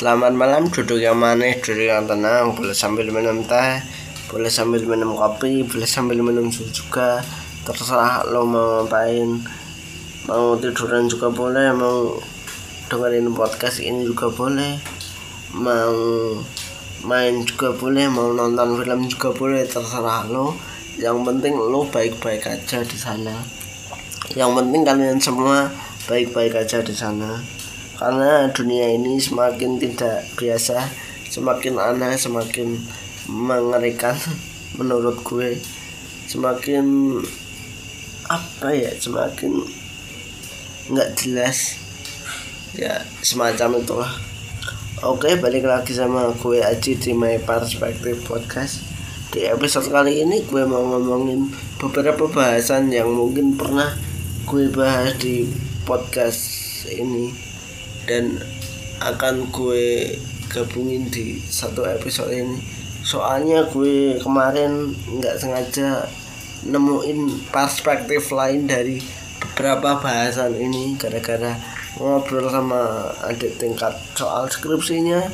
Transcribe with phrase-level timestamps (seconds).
[0.00, 3.84] Selamat malam, duduk yang manis, duduk yang tenang, boleh sambil minum teh,
[4.32, 7.20] boleh sambil minum kopi, boleh sambil minum susu juga.
[7.68, 9.44] Terserah lo mau ngapain,
[10.24, 12.16] mau tiduran juga boleh, mau
[12.88, 14.80] dengerin podcast ini juga boleh,
[15.60, 15.92] mau
[17.04, 20.56] main juga boleh, mau nonton film juga boleh, terserah lo.
[20.96, 23.36] Yang penting lo baik-baik aja di sana.
[24.32, 25.68] Yang penting kalian semua
[26.08, 27.59] baik-baik aja di sana
[28.00, 30.88] karena dunia ini semakin tidak biasa
[31.28, 32.80] semakin aneh semakin
[33.28, 34.16] mengerikan
[34.80, 35.60] menurut gue.
[36.24, 37.18] Semakin
[38.32, 39.68] apa ya semakin
[40.88, 41.76] nggak jelas.
[42.72, 44.12] Ya semacam itulah.
[45.04, 48.80] Oke balik lagi sama gue Aji di My Perspective Podcast.
[49.28, 53.92] Di episode kali ini gue mau ngomongin beberapa bahasan yang mungkin pernah
[54.48, 55.46] gue bahas di
[55.84, 56.42] podcast
[56.90, 57.49] ini
[58.10, 58.42] dan
[58.98, 60.18] akan gue
[60.50, 62.58] gabungin di satu episode ini.
[63.06, 66.10] Soalnya gue kemarin nggak sengaja
[66.66, 68.98] nemuin perspektif lain dari
[69.38, 71.54] beberapa bahasan ini gara-gara
[71.96, 75.24] ngobrol sama adik tingkat soal skripsinya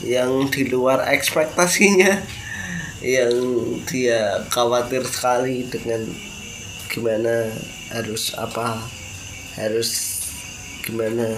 [0.00, 2.24] yang di luar ekspektasinya
[3.04, 3.36] yang
[3.84, 6.08] dia khawatir sekali dengan
[6.88, 7.52] gimana
[7.92, 8.80] harus apa
[9.60, 10.20] harus
[10.80, 11.36] gimana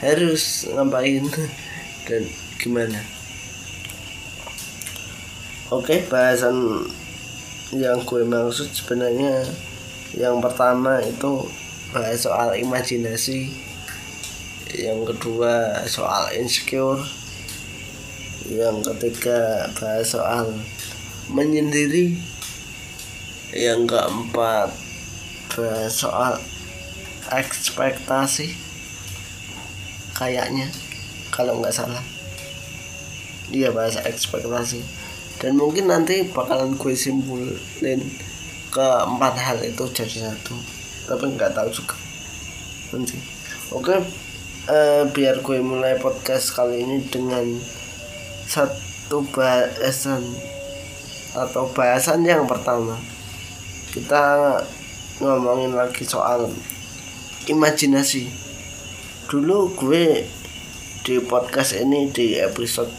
[0.00, 1.24] harus ngapain?
[2.08, 2.24] Dan
[2.56, 3.00] gimana?
[5.70, 6.82] Oke bahasan
[7.70, 9.46] yang gue maksud sebenarnya
[10.18, 11.46] yang pertama itu
[11.94, 13.54] bahas soal imajinasi
[14.74, 16.98] yang kedua soal insecure
[18.50, 20.50] yang ketiga bahas soal
[21.30, 22.18] menyendiri
[23.54, 24.74] yang keempat
[25.54, 26.34] bahas soal
[27.30, 28.69] ekspektasi
[30.20, 30.68] kayaknya
[31.32, 32.04] kalau nggak salah.
[33.48, 34.84] Dia bahasa ekspektasi.
[35.40, 38.04] Dan mungkin nanti bakalan gue simpulin
[38.68, 40.52] ke empat hal itu jadi satu.
[41.08, 41.96] Tapi nggak tahu juga.
[42.92, 43.16] Nanti.
[43.72, 43.96] Oke
[44.68, 47.46] eh, biar gue mulai podcast kali ini dengan
[48.44, 50.22] satu bahasan
[51.34, 52.98] atau bahasan yang pertama.
[53.90, 54.58] Kita
[55.18, 56.50] ngomongin lagi soal
[57.50, 58.39] imajinasi
[59.30, 60.26] dulu gue
[61.06, 62.90] di podcast ini di episode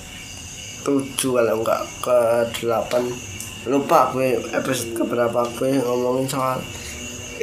[0.88, 2.20] 7 kalau enggak ke
[2.64, 6.64] 8 lupa gue episode keberapa gue ngomongin soal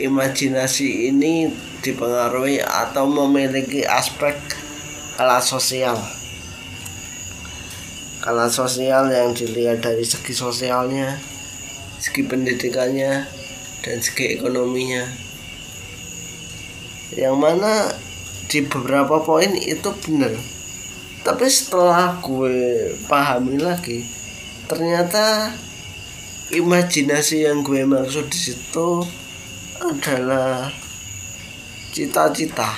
[0.00, 1.52] imajinasi ini
[1.84, 4.40] dipengaruhi atau memiliki aspek
[5.20, 6.00] kelas sosial.
[8.24, 11.20] Kelas sosial yang dilihat dari segi sosialnya
[12.00, 13.28] segi pendidikannya
[13.84, 15.04] dan segi ekonominya.
[17.12, 17.72] Yang mana
[18.48, 20.32] di beberapa poin itu benar.
[21.22, 24.08] Tapi setelah gue pahami lagi
[24.64, 25.52] ternyata
[26.48, 29.04] imajinasi yang gue maksud di situ
[29.84, 30.72] adalah
[31.92, 32.72] cita-cita.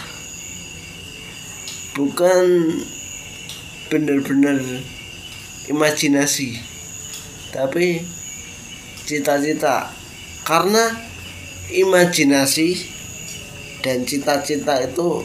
[1.94, 2.46] Bukan
[3.90, 4.58] benar-benar
[5.70, 6.58] imajinasi
[7.54, 8.02] tapi
[9.06, 9.90] cita-cita.
[10.42, 10.90] Karena
[11.70, 12.74] imajinasi
[13.86, 15.22] dan cita-cita itu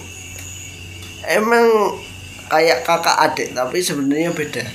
[1.30, 1.98] emang
[2.50, 4.66] kayak kakak adik tapi sebenarnya beda.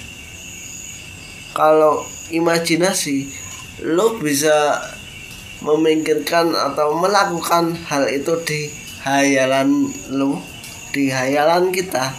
[1.55, 3.27] Kalau imajinasi
[3.87, 4.79] lo bisa
[5.61, 8.71] memikirkan atau melakukan hal itu di
[9.05, 10.41] hayalan lo
[10.91, 12.15] di hayalan kita.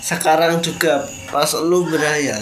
[0.00, 2.40] Sekarang juga pas lo berhayal.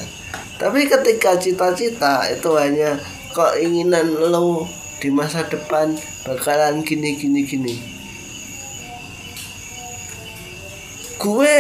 [0.60, 3.00] Tapi ketika cita-cita itu hanya
[3.34, 4.68] keinginan lo
[5.02, 7.93] di masa depan bakalan gini gini gini
[11.14, 11.58] gue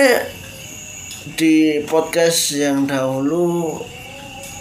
[1.38, 3.78] di podcast yang dahulu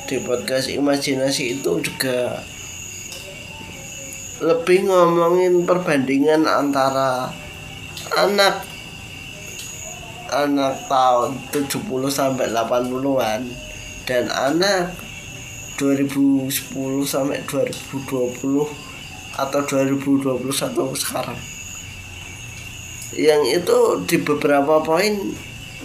[0.05, 2.45] di podcast imajinasi itu juga
[4.43, 7.33] lebih ngomongin perbandingan antara
[8.13, 8.61] anak
[10.29, 13.41] anak tahun 70 sampai 80-an
[14.05, 14.93] dan anak
[15.81, 16.53] 2010
[17.09, 20.37] sampai 2020 atau 2021
[21.01, 21.52] sekarang
[23.13, 25.13] yang itu di beberapa poin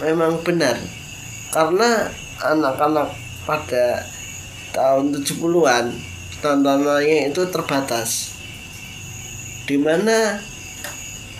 [0.01, 0.77] memang benar.
[1.49, 2.09] Karena
[2.39, 3.09] anak-anak
[3.45, 4.05] pada
[4.71, 5.93] tahun 70-an
[6.39, 8.37] tontonannya itu terbatas.
[9.65, 10.41] Di mana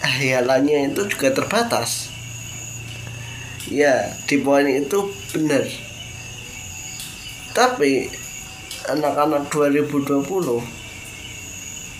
[0.01, 2.09] hayalannya itu juga terbatas.
[3.69, 5.65] Ya di poin itu benar.
[7.53, 8.09] Tapi
[8.89, 10.79] anak-anak 2020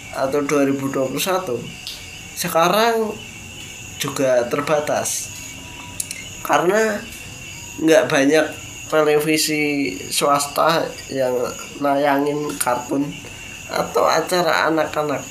[0.10, 1.62] atau 2021
[2.34, 3.14] sekarang
[4.00, 5.30] juga terbatas.
[6.42, 6.98] Karena
[7.84, 8.46] nggak banyak
[8.90, 10.82] televisi swasta
[11.14, 11.36] yang
[11.78, 13.06] nayangin kartun
[13.70, 15.22] atau acara anak-anak.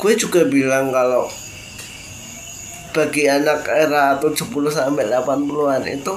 [0.00, 1.28] Gue juga bilang kalau
[2.96, 6.16] bagi anak era 70 sampai 80-an itu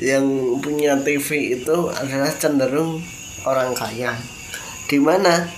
[0.00, 0.24] yang
[0.62, 3.02] punya TV itu adalah cenderung
[3.44, 4.14] orang kaya.
[4.86, 5.48] Di mana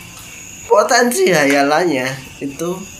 [0.65, 2.07] potensi hayalannya
[2.41, 2.94] itu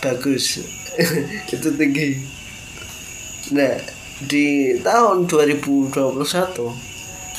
[0.00, 0.60] bagus.
[1.54, 2.20] Itu tinggi.
[3.52, 3.76] Nah
[4.26, 5.92] di tahun 2021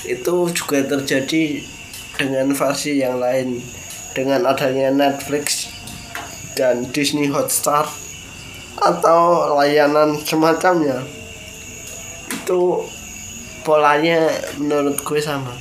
[0.06, 1.66] itu juga terjadi
[2.16, 3.60] dengan versi yang lain.
[4.14, 5.70] Dengan adanya Netflix
[6.58, 7.86] dan Disney Hotstar
[8.82, 11.06] atau layanan semacamnya.
[12.34, 12.90] Itu
[13.62, 14.26] polanya
[14.58, 15.54] menurut gue sama.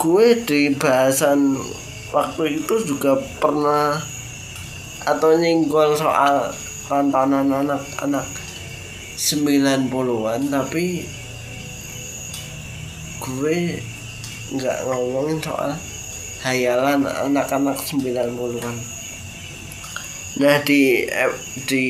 [0.00, 1.60] Gue di bahasan
[2.08, 4.00] waktu itu juga pernah
[5.06, 6.50] atau nyinggol soal
[6.88, 8.26] tantanan anak-anak
[9.18, 11.04] 90-an tapi
[13.18, 13.58] gue
[14.54, 15.74] nggak ngomongin soal
[16.46, 18.76] hayalan anak-anak 90-an
[20.38, 21.04] nah di
[21.66, 21.86] di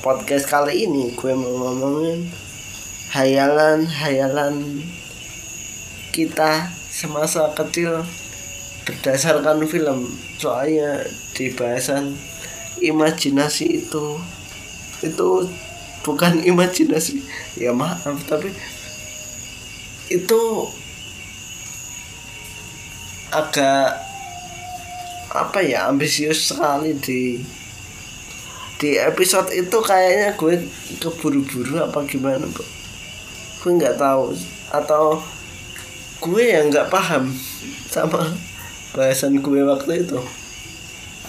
[0.00, 2.28] podcast kali ini gue mau ngomongin
[3.14, 4.82] hayalan-hayalan
[6.14, 8.06] kita semasa kecil
[8.86, 10.12] berdasarkan film.
[10.38, 11.02] Soalnya
[11.34, 12.14] di bahasan
[12.80, 14.18] imajinasi itu.
[15.04, 15.46] Itu
[16.02, 17.22] bukan imajinasi.
[17.58, 18.50] Ya maaf tapi
[20.12, 20.42] itu
[23.34, 23.98] agak
[25.34, 27.42] apa ya ambisius sekali di
[28.78, 30.62] di episode itu kayaknya gue
[31.02, 32.74] keburu-buru apa gimana bro
[33.64, 34.36] gue nggak tahu.
[34.68, 35.24] Atau
[36.20, 37.32] gue yang nggak paham
[37.88, 38.28] sama
[38.92, 40.20] bahasan gue waktu itu.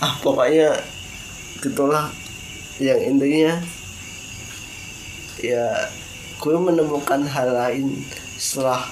[0.04, 0.76] Ah pokoknya
[1.66, 2.14] gitulah
[2.78, 3.58] yang intinya
[5.42, 5.90] ya
[6.38, 8.06] gue menemukan hal lain
[8.38, 8.86] setelah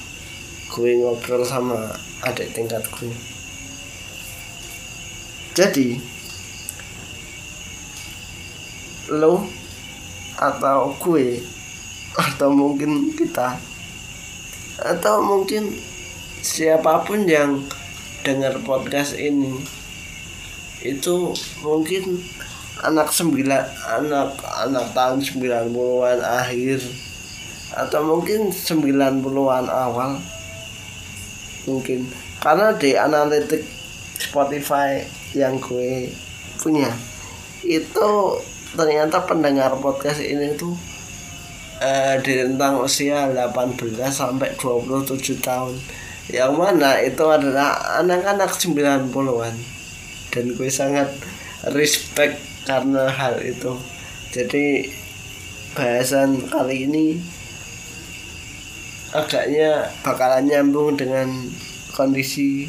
[0.74, 1.94] gue ngobrol sama
[2.26, 3.14] adik tingkat gue
[5.54, 6.02] jadi
[9.14, 9.46] lo
[10.42, 11.46] atau gue
[12.18, 13.62] atau mungkin kita
[14.82, 15.78] atau mungkin
[16.42, 17.62] siapa pun yang
[18.26, 19.62] dengar podcast ini
[20.82, 22.20] itu mungkin
[22.84, 26.80] anak sembilan anak anak tahun 90-an akhir.
[27.74, 30.22] Atau mungkin 90-an awal.
[31.66, 32.06] Mungkin.
[32.44, 33.64] Karena di analitik
[34.20, 35.02] Spotify
[35.34, 36.14] yang gue
[36.62, 36.94] punya
[37.64, 38.10] itu
[38.76, 40.76] ternyata pendengar podcast ini tuh
[41.80, 45.76] eh, di rentang usia 18 sampai 27 tahun.
[46.32, 49.56] Yang mana itu adalah anak-anak 90-an
[50.32, 51.12] dan gue sangat
[51.76, 53.76] respect karena hal itu.
[54.34, 54.90] Jadi
[55.78, 57.08] bahasan kali ini
[59.14, 61.30] agaknya bakalan nyambung dengan
[61.94, 62.66] kondisi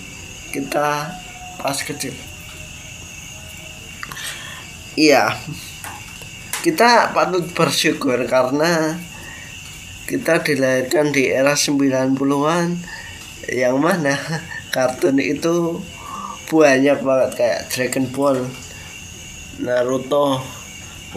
[0.53, 1.09] kita
[1.59, 2.13] pas kecil.
[4.95, 5.35] Iya.
[6.65, 8.97] Kita patut bersyukur karena
[10.05, 12.77] kita dilahirkan di era 90-an
[13.53, 14.17] yang mana
[14.75, 15.81] kartun itu
[16.49, 18.64] banyak banget kayak Dragon Ball
[19.63, 20.43] Naruto,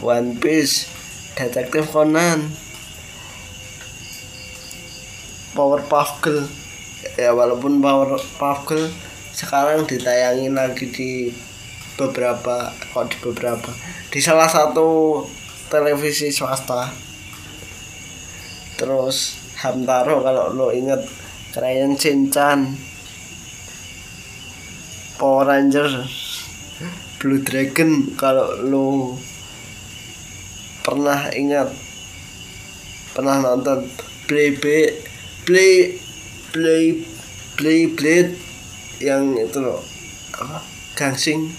[0.06, 0.86] One Piece,
[1.34, 2.54] Detektif Conan,
[5.58, 6.46] Powerpuff Girl.
[7.18, 8.86] Ya walaupun Powerpuff Girl
[9.34, 11.34] sekarang ditayangin lagi di
[11.98, 13.74] beberapa kok di beberapa?
[14.14, 15.22] Di salah satu
[15.74, 16.94] televisi swasta.
[18.78, 19.34] Terus
[19.66, 21.02] Hamtaro kalau lo inget
[21.58, 22.78] Crayon Shinchan
[25.18, 26.27] Power Rangers
[27.18, 29.18] Blue Dragon kalau lo
[30.86, 31.74] pernah ingat
[33.18, 33.90] pernah nonton
[34.30, 34.94] Play Play
[35.50, 35.98] Play
[36.54, 37.02] Play
[37.58, 38.38] Play Blade
[39.02, 39.82] yang itu loh
[40.38, 40.62] apa?
[40.94, 41.50] Gangsing.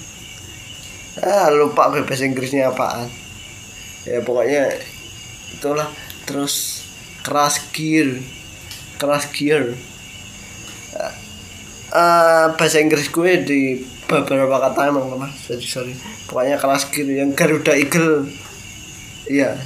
[1.18, 3.10] Ah lupa gue bahasa Inggrisnya apaan.
[4.06, 4.78] Ya pokoknya
[5.58, 5.90] itulah.
[6.22, 6.86] Terus
[7.26, 8.22] Crash Gear
[9.02, 9.74] Crash Gear.
[11.88, 13.62] Uh, bahasa Inggris gue di
[14.08, 15.92] beberapa kata emang lemah jadi sorry.
[16.24, 18.24] Pokoknya kelas kiri yang Garuda Eagle.
[19.28, 19.60] Iya.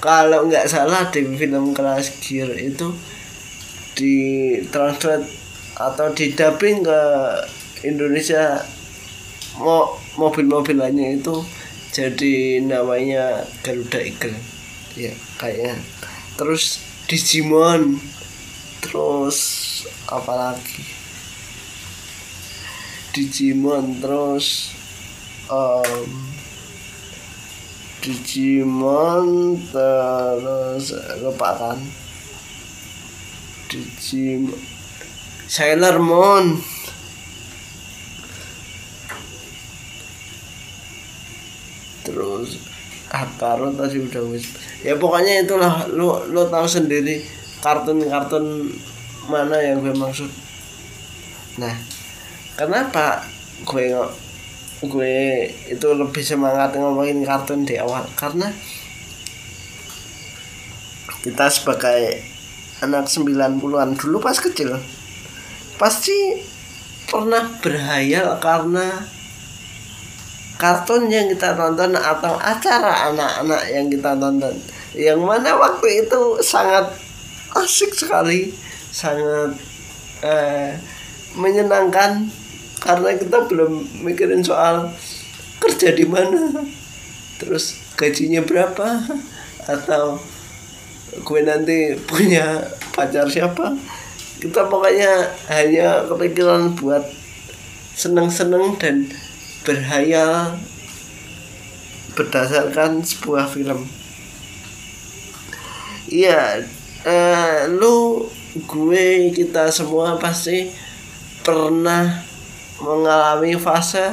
[0.00, 2.96] Kalau nggak salah di film kelas Gear itu
[3.92, 4.16] di
[4.72, 5.28] translate
[5.76, 7.02] atau di dubbing ke
[7.84, 8.64] Indonesia
[9.60, 11.36] mo mobil-mobil lainnya itu
[11.92, 14.36] jadi namanya Garuda Eagle.
[14.96, 15.76] Ya kayaknya.
[16.40, 18.00] Terus Digimon.
[18.80, 19.38] Terus
[20.06, 20.95] apa lagi
[23.16, 24.76] Digimon terus
[25.48, 26.28] um,
[28.04, 30.92] Digimon terus
[31.24, 31.80] lupa kan?
[33.72, 34.52] Digimon
[35.48, 36.60] Sailor Moon.
[42.04, 42.60] Terus
[43.08, 44.44] Hataro tadi udah wis.
[44.84, 45.88] Ya pokoknya itulah.
[45.88, 47.24] Lo lo tahu sendiri
[47.64, 48.76] kartun-kartun
[49.32, 50.28] mana yang gue maksud.
[51.56, 51.95] Nah
[52.56, 53.22] kenapa
[53.68, 53.92] gue
[54.84, 55.16] gue
[55.68, 58.04] itu lebih semangat ngomongin kartun di awal?
[58.16, 58.48] Karena
[61.20, 62.22] kita sebagai
[62.80, 64.78] anak 90-an dulu pas kecil
[65.76, 66.38] pasti
[67.08, 69.04] pernah berhayal karena
[70.56, 74.54] kartun yang kita tonton atau acara anak-anak yang kita tonton
[74.96, 76.88] yang mana waktu itu sangat
[77.58, 78.54] asik sekali
[78.94, 79.52] sangat
[80.24, 80.78] eh,
[81.36, 82.32] menyenangkan
[82.80, 84.92] karena kita belum mikirin soal
[85.60, 86.52] kerja di mana.
[87.40, 89.04] Terus gajinya berapa?
[89.66, 90.20] Atau
[91.24, 93.76] gue nanti punya pacar siapa?
[94.36, 97.04] Kita pokoknya hanya kepikiran buat
[97.96, 99.08] seneng-seneng dan
[99.64, 100.60] berhayal
[102.12, 103.88] berdasarkan sebuah film.
[106.06, 106.62] Iya
[107.06, 108.26] eh, lu
[108.66, 110.66] gue kita semua pasti
[111.46, 112.25] pernah
[112.80, 114.12] mengalami fase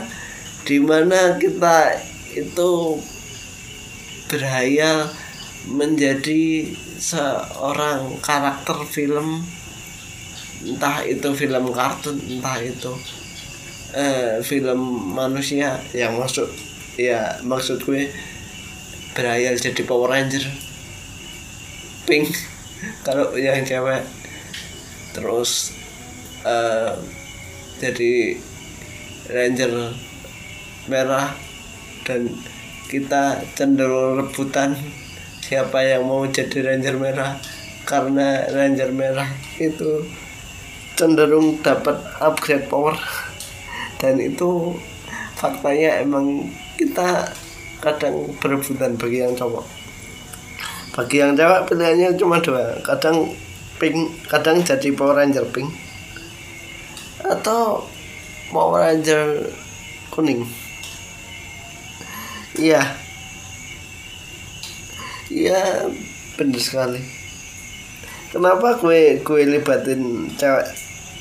[0.63, 1.99] di mana kita
[2.31, 2.97] itu
[4.31, 5.11] berhayal
[5.67, 9.43] menjadi seorang karakter film.
[10.63, 12.95] Entah itu film kartun entah itu
[13.91, 16.47] eh, film manusia yang masuk
[16.95, 18.07] ya maksud gue
[19.11, 20.47] berhayal jadi Power Ranger.
[22.07, 22.31] Pink
[23.05, 24.07] kalau yang cewek.
[25.11, 25.75] Terus
[26.47, 26.95] eh,
[27.83, 28.39] jadi
[29.31, 29.95] Ranger
[30.91, 31.31] merah
[32.03, 32.27] dan
[32.91, 34.75] kita cenderung rebutan
[35.39, 37.39] siapa yang mau jadi Ranger merah.
[37.83, 39.27] Karena Ranger merah
[39.59, 40.07] itu
[40.95, 42.95] cenderung dapat upgrade power.
[43.99, 44.75] Dan itu
[45.39, 47.31] faktanya emang kita
[47.79, 49.63] kadang berebutan bagi yang cowok.
[50.93, 52.77] Bagi yang cewek pilihannya cuma dua.
[52.85, 53.33] Kadang
[53.81, 55.67] pink kadang jadi Power Ranger pink.
[57.25, 57.87] Atau
[58.53, 59.49] Power Ranger
[60.13, 60.45] kuning.
[62.53, 62.85] Iya.
[65.33, 65.89] Iya
[66.37, 67.01] bener sekali.
[68.29, 70.69] Kenapa gue gue libatin cewek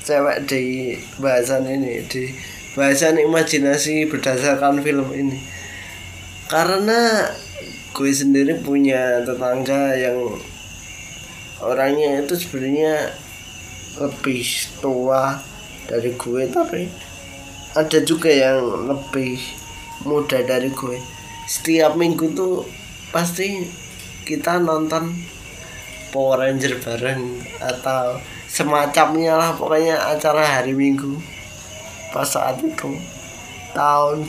[0.05, 2.29] cewek di bahasan ini di
[2.77, 5.41] bahasan imajinasi berdasarkan film ini?
[6.53, 7.33] Karena
[7.97, 10.37] gue sendiri punya tetangga yang
[11.65, 13.13] orangnya itu sebenarnya
[14.01, 14.45] lebih
[14.81, 15.41] tua
[15.89, 17.12] dari gue tapi
[17.73, 19.41] ada juga yang lebih
[20.05, 21.01] muda dari gue.
[21.49, 22.69] Setiap minggu tuh
[23.09, 23.65] pasti
[24.29, 25.17] kita nonton
[26.13, 28.21] Power Ranger bareng atau
[28.53, 31.17] semacamnya lah pokoknya acara hari minggu
[32.13, 32.93] pas saat itu
[33.73, 34.29] tahun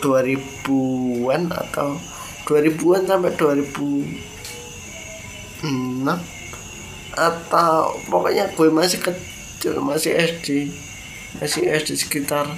[0.00, 2.00] 2000-an atau
[2.48, 6.08] 2000-an sampai 2006
[7.12, 10.72] atau pokoknya gue masih kecil masih SD
[11.36, 12.48] masih SD sekitar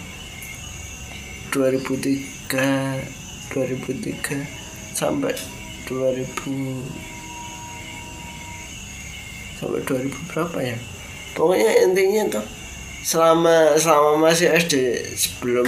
[1.51, 3.03] 2003
[3.51, 4.47] 2003
[4.95, 5.35] sampai
[5.91, 6.23] 2000
[9.59, 10.79] sampai 2000 berapa ya?
[11.35, 12.47] Pokoknya intinya tuh
[13.03, 15.67] selama selama masih SD sebelum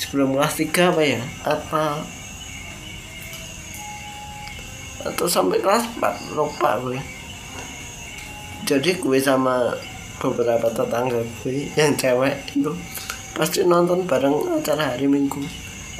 [0.00, 1.20] sebelum kelas 3 apa ya?
[1.44, 2.00] Apa?
[5.04, 7.20] Atau sampai kelas 4 lupa gue
[8.70, 9.74] jadi gue sama
[10.20, 12.70] beberapa tetangga gue yang cewek itu.
[13.32, 15.40] Pasti nonton bareng acara hari minggu.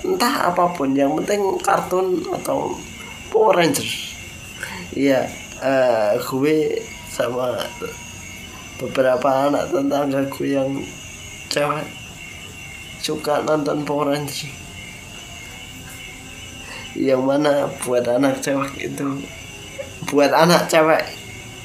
[0.05, 2.77] Entah apa pun yang penting kartun atau
[3.33, 4.13] Power Rangers.
[4.93, 5.25] Iya
[5.65, 7.65] uh, gue sama
[8.77, 10.71] beberapa anak tetangga gue yang
[11.49, 11.89] cewek
[13.01, 14.53] suka nonton Power Rangers.
[16.93, 19.25] Yang mana buat anak cewek itu
[20.11, 21.07] buat anak cewek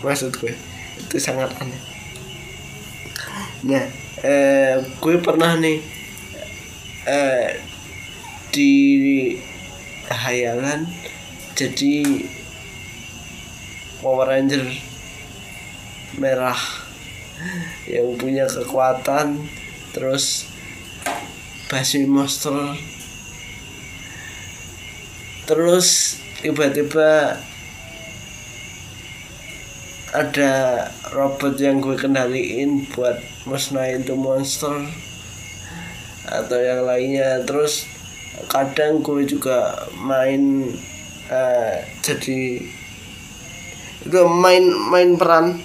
[0.03, 0.53] maksud gue
[1.01, 1.94] itu sangat aneh
[3.65, 3.85] nah
[4.21, 5.81] eh, gue pernah nih
[7.09, 7.49] eh,
[8.53, 8.73] di
[10.09, 10.85] hayalan
[11.55, 12.03] jadi
[14.05, 14.61] Power Ranger
[16.19, 16.59] merah.
[17.87, 19.47] Yang punya kekuatan
[19.95, 20.47] terus
[21.71, 22.75] basi monster.
[25.47, 27.39] Terus tiba-tiba
[30.15, 30.53] ada
[31.11, 34.87] robot yang gue kendaliin buat musnahin tuh monster
[36.23, 37.43] atau yang lainnya.
[37.43, 37.83] Terus
[38.47, 40.71] kadang gue juga main
[41.31, 42.63] uh, jadi
[44.05, 45.57] itu main main peran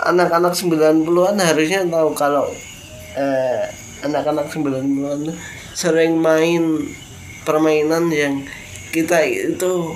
[0.00, 2.48] anak-anak 90-an harusnya tahu kalau
[3.16, 3.62] uh,
[4.04, 5.36] anak-anak 90-an
[5.76, 6.80] sering main
[7.44, 8.44] permainan yang
[8.92, 9.92] kita itu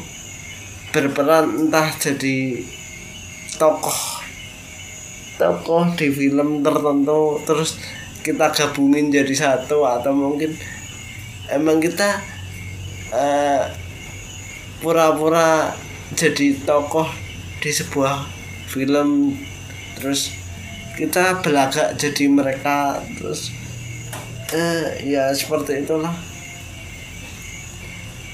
[0.92, 2.60] berperan entah jadi
[3.60, 4.24] tokoh.
[5.36, 7.76] Tokoh di film tertentu terus
[8.24, 10.56] kita gabungin jadi satu atau mungkin
[11.52, 12.20] emang kita
[14.80, 15.76] pura pura-pura
[16.16, 17.08] jadi tokoh
[17.60, 18.24] di sebuah
[18.72, 19.36] film
[20.00, 20.32] terus
[20.96, 23.52] kita belagak jadi mereka terus
[24.52, 26.12] uh, ya seperti itulah.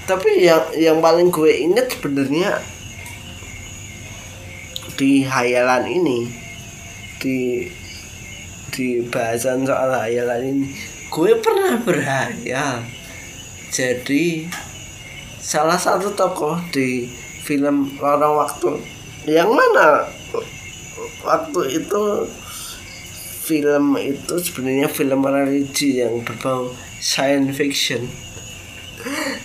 [0.07, 2.63] Tapi yang yang paling gue inget sebenarnya
[4.97, 6.33] di hayalan ini
[7.21, 7.69] di
[8.73, 10.69] di bahasan soal hayalan ini
[11.13, 12.85] gue pernah berhayal.
[13.73, 14.49] Jadi
[15.41, 17.09] salah satu tokoh di
[17.45, 18.71] film Lorong Waktu
[19.29, 20.09] yang mana
[21.23, 22.03] waktu itu
[23.47, 28.03] film itu sebenarnya film religi yang berbau science fiction.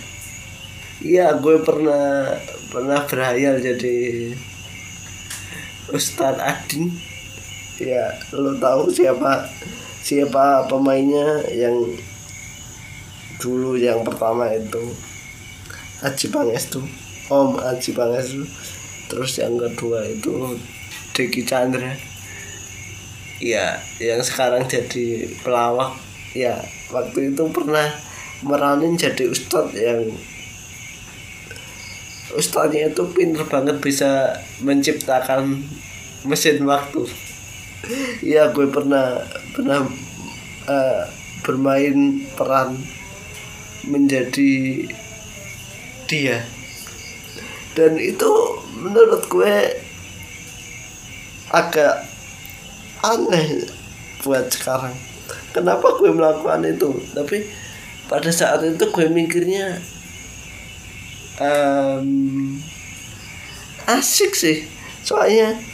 [1.02, 2.30] Iya, gue pernah
[2.70, 4.30] pernah berhayal jadi
[5.92, 6.88] Ustadz Adin
[7.76, 9.44] ya lo tahu siapa
[10.00, 11.76] siapa pemainnya yang
[13.38, 14.80] dulu yang pertama itu?
[16.02, 16.82] Aji Pangestu
[17.30, 18.42] Om Aji Pangestu.
[19.06, 20.56] Terus yang kedua itu
[21.12, 21.92] Deki Chandra.
[23.42, 25.94] Ya yang sekarang jadi pelawak.
[26.32, 26.56] Ya
[26.88, 27.92] waktu itu pernah
[28.42, 30.08] meranin jadi ustadz yang
[32.32, 35.62] ustadznya itu pinter banget bisa menciptakan
[36.26, 37.06] mesin waktu.
[38.22, 39.82] Iya gue pernah pernah
[40.70, 41.02] uh,
[41.42, 42.78] bermain peran
[43.86, 44.86] menjadi
[46.06, 46.46] dia.
[47.74, 48.30] Dan itu
[48.78, 49.54] menurut gue
[51.50, 52.06] agak
[53.02, 53.66] aneh
[54.22, 54.94] buat sekarang.
[55.50, 56.94] Kenapa gue melakukan itu?
[57.12, 57.44] Tapi
[58.06, 59.80] pada saat itu gue mikirnya
[61.42, 62.56] um,
[63.90, 64.68] asik sih.
[65.02, 65.71] Soalnya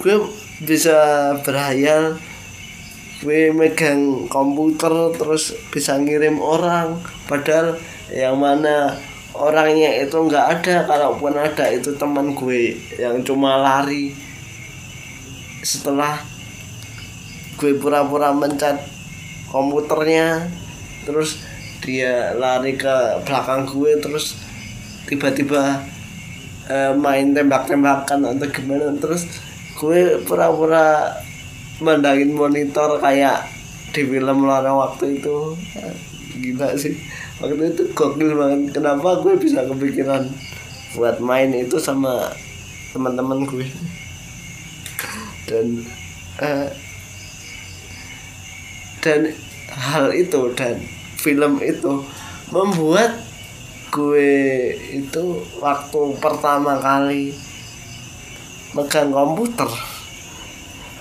[0.00, 0.16] gue
[0.62, 2.16] bisa berhayal
[3.22, 6.98] gue megang komputer terus bisa ngirim orang.
[7.30, 7.78] Padahal
[8.10, 8.98] yang mana
[9.32, 14.10] orangnya itu nggak ada kalaupun ada itu teman gue yang cuma lari.
[15.62, 16.18] Setelah
[17.62, 18.74] gue pura-pura mencet
[19.54, 20.50] komputernya
[21.06, 21.38] terus
[21.78, 24.34] dia lari ke belakang gue terus
[25.06, 25.78] tiba-tiba
[26.66, 29.30] uh, main tembak-tembakan atau gimana terus
[29.82, 31.10] gue pura-pura
[31.82, 33.50] mandangin monitor kayak
[33.90, 35.58] di film lara waktu itu.
[36.38, 36.94] Gila sih.
[37.42, 38.78] Waktu itu gokil banget.
[38.78, 40.30] Kenapa gue bisa kepikiran
[40.94, 42.30] buat main itu sama
[42.94, 43.66] teman-teman gue?
[45.50, 45.82] Dan
[46.38, 46.70] uh,
[49.02, 49.34] dan
[49.74, 50.78] hal itu dan
[51.18, 52.06] film itu
[52.54, 53.18] membuat
[53.90, 54.30] gue
[54.94, 57.34] itu waktu pertama kali
[58.72, 59.68] megang komputer.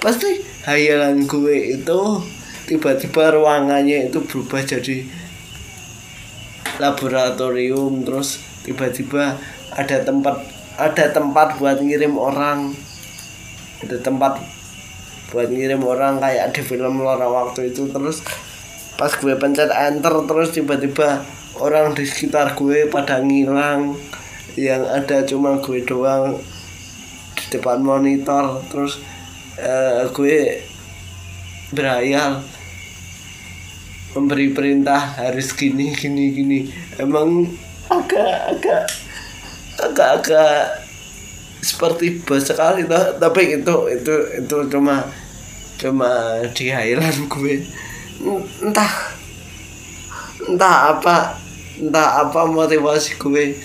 [0.01, 1.99] Pasti hayalan gue itu
[2.67, 5.03] tiba-tiba ruangannya itu berubah jadi
[6.79, 9.37] laboratorium terus tiba-tiba
[9.71, 10.41] ada tempat
[10.75, 12.75] ada tempat buat ngirim orang.
[13.81, 14.41] Ada tempat
[15.31, 18.21] buat ngirim orang kayak di film Lora waktu itu terus
[18.99, 21.23] pas gue pencet enter terus tiba-tiba
[21.57, 23.95] orang di sekitar gue pada ngilang.
[24.59, 26.35] Yang ada cuma gue doang
[27.51, 29.03] depan monitor terus
[29.59, 30.63] uh, gue
[31.75, 32.39] berhayal
[34.11, 36.59] memberi perintah harus gini gini gini.
[36.99, 37.47] Emang
[37.87, 38.83] agak agak
[39.79, 40.55] agak agak
[41.63, 43.19] seperti bos sekali toh.
[43.19, 45.07] Tapi itu itu itu cuma
[45.79, 47.63] cuma di highland gue.
[48.63, 48.91] Entah
[50.47, 51.39] entah apa
[51.79, 53.55] entah apa motivasi gue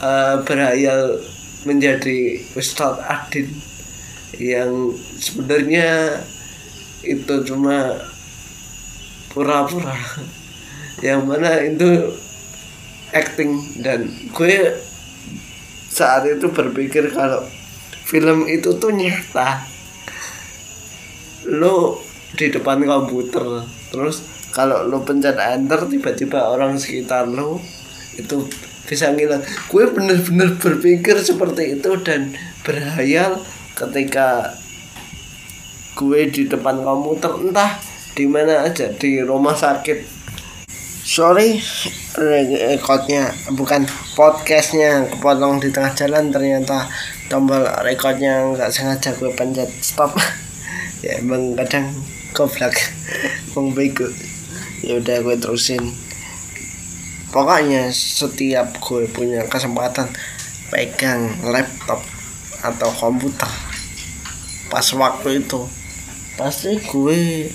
[0.00, 1.20] uh, berhayal
[1.64, 3.48] menjadi Ustadz Adin
[4.38, 6.20] yang sebenarnya
[7.04, 8.00] itu cuma
[9.32, 9.94] pura-pura.
[11.02, 11.90] Yang mana itu
[13.12, 14.78] acting dan gue
[15.90, 17.44] saat itu berpikir kalau
[18.08, 19.68] film itu tuh nyata.
[21.44, 22.00] Lo
[22.34, 23.62] di depan komputer
[23.94, 27.62] terus kalau lo pencet enter tiba-tiba orang sekitar lo
[28.18, 28.42] itu
[28.84, 29.42] bisa ngilang.
[29.68, 33.40] Gue bener-bener berpikir seperti itu dan berhayal
[33.74, 34.54] ketika
[35.94, 37.78] gue di depan komputer entah
[38.14, 40.14] di mana aja di rumah sakit.
[41.04, 41.60] Sorry
[42.16, 43.84] recordnya bukan
[44.16, 46.88] podcastnya kepotong di tengah jalan ternyata
[47.28, 49.70] tombol recordnya nggak sengaja gue pencet.
[49.82, 50.14] Stop.
[51.04, 51.92] Ya emang kadang
[52.32, 52.72] goblok.
[53.52, 54.08] Bang bego.
[54.80, 55.84] Ya udah gue terusin
[57.34, 60.06] pokoknya setiap gue punya kesempatan
[60.70, 61.98] pegang laptop
[62.62, 63.50] atau komputer.
[64.70, 65.66] Pas waktu itu
[66.38, 67.50] pasti gue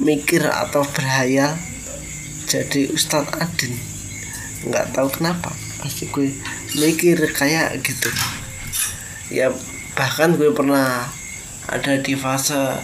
[0.00, 1.52] mikir atau berhayal
[2.48, 3.76] jadi Ustadz Adin.
[4.64, 5.52] Nggak tahu kenapa
[5.84, 6.32] pasti gue
[6.80, 8.08] mikir kayak gitu.
[9.28, 9.52] Ya
[9.92, 11.04] bahkan gue pernah
[11.68, 12.80] ada di fase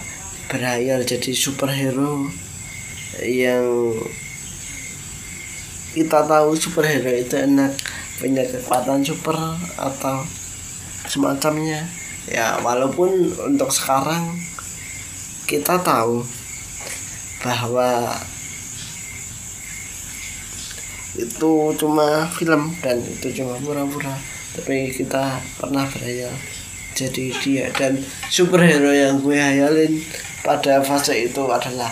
[0.52, 2.28] berhayal jadi superhero
[3.24, 3.64] yang
[5.98, 7.74] kita tahu superhero itu enak
[8.22, 9.34] punya kekuatan super
[9.74, 10.22] atau
[11.10, 11.82] semacamnya.
[12.30, 14.38] Ya walaupun untuk sekarang
[15.50, 16.22] kita tahu
[17.42, 18.14] bahwa
[21.18, 24.14] itu cuma film dan itu cuma pura-pura.
[24.54, 26.30] Tapi kita pernah berhayal
[26.94, 27.66] jadi dia.
[27.74, 27.98] Dan
[28.30, 29.98] superhero yang gue hayalin
[30.46, 31.90] pada fase itu adalah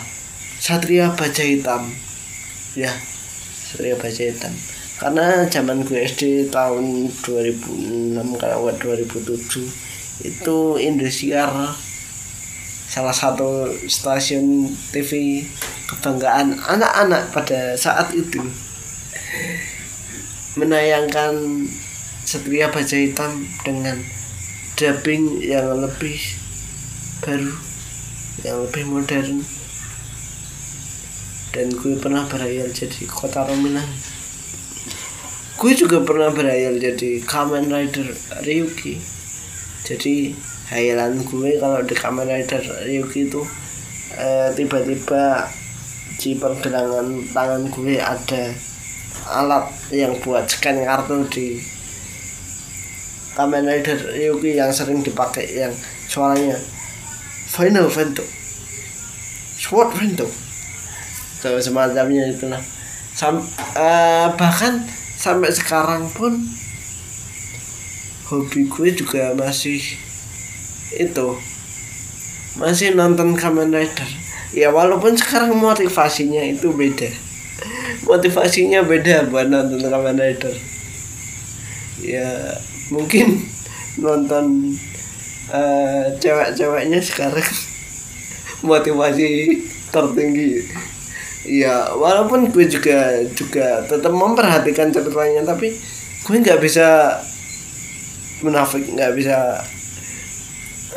[0.63, 1.91] Satria Baja Hitam.
[2.77, 2.95] Ya
[3.67, 4.55] Satria Baja Hitam
[4.97, 11.51] karena zaman gue SD tahun 2006 kalau 2007 itu Indosiar
[12.87, 15.43] salah satu stasiun TV
[15.85, 18.41] kebanggaan anak-anak pada saat itu.
[20.57, 21.67] Menayangkan
[22.25, 24.01] Satria Baja Hitam dengan
[24.79, 26.17] dubbing yang lebih
[27.21, 27.53] baru
[28.45, 29.41] yang lebih modern
[31.57, 33.89] dan gue pernah berhayal jadi kota Romilan
[35.57, 38.13] gue juga pernah berhayal jadi Kamen Rider
[38.45, 39.01] Ryuki.
[39.89, 40.37] Jadi
[40.69, 43.41] hayalan gue kalau di Kamen Rider Ryuki itu
[44.21, 45.49] eh, tiba-tiba
[46.21, 48.53] di pergelangan tangan gue ada
[49.33, 51.57] alat yang buat scan kartu di
[53.33, 55.73] Kamen Rider Ryuki yang sering dipakai yang
[56.05, 56.53] suaranya
[57.49, 58.21] Final Vento
[59.57, 60.46] Sword Vento
[61.41, 62.61] so, semacamnya itulah.
[63.17, 63.41] Sam,
[63.73, 64.85] uh, bahkan
[65.17, 66.37] sampai sekarang pun
[68.29, 69.81] hobi gue juga masih
[70.93, 71.27] itu
[72.61, 74.09] masih nonton Kamen Rider.
[74.53, 77.09] Ya walaupun sekarang motivasinya itu beda.
[78.05, 80.53] Motivasinya beda buat nonton Kamen Rider.
[82.01, 82.53] Ya
[82.93, 83.41] mungkin
[83.97, 84.77] nonton
[85.49, 87.49] uh, cewek-ceweknya sekarang
[88.69, 90.67] motivasi tertinggi
[91.47, 95.71] ya walaupun gue juga juga tetap memperhatikan ceritanya tapi
[96.27, 97.15] gue nggak bisa
[98.43, 99.63] munafik nggak bisa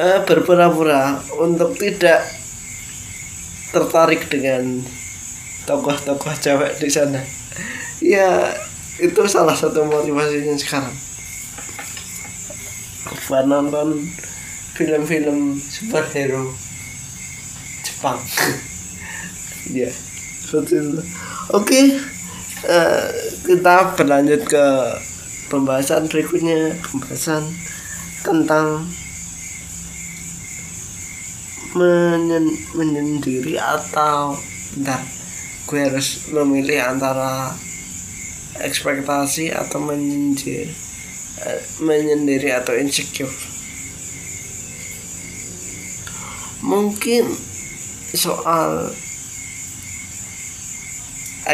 [0.02, 2.26] uh, berpura-pura untuk tidak
[3.70, 4.82] tertarik dengan
[5.68, 7.22] tokoh-tokoh cewek di sana.
[8.02, 8.50] Ya
[8.98, 10.96] itu salah satu motivasinya sekarang.
[13.30, 14.02] Buat nonton
[14.74, 16.50] film-film superhero
[17.86, 18.18] Jepang.
[19.70, 19.86] Ya
[20.50, 21.02] seperti itu.
[21.54, 21.80] Oke
[22.66, 23.06] uh,
[23.46, 24.66] kita berlanjut ke
[25.46, 27.46] pembahasan berikutnya pembahasan
[28.26, 28.86] tentang
[31.70, 34.34] menyen menyendiri atau
[34.74, 34.98] bentar
[35.70, 37.54] gue harus memilih antara
[38.58, 40.66] ekspektasi atau menyindir
[41.46, 43.30] eh, menyendiri atau insecure.
[46.60, 47.30] Mungkin
[48.18, 48.90] soal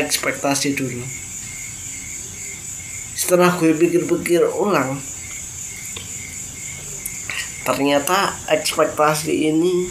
[0.00, 1.02] ekspektasi dulu.
[3.16, 5.00] Setelah gue pikir-pikir ulang
[7.66, 9.90] ternyata ekspektasi ini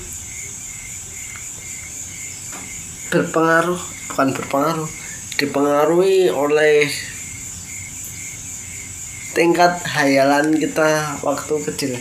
[3.11, 4.89] berpengaruh bukan berpengaruh
[5.35, 6.87] dipengaruhi oleh
[9.35, 11.93] tingkat hayalan kita waktu kecil.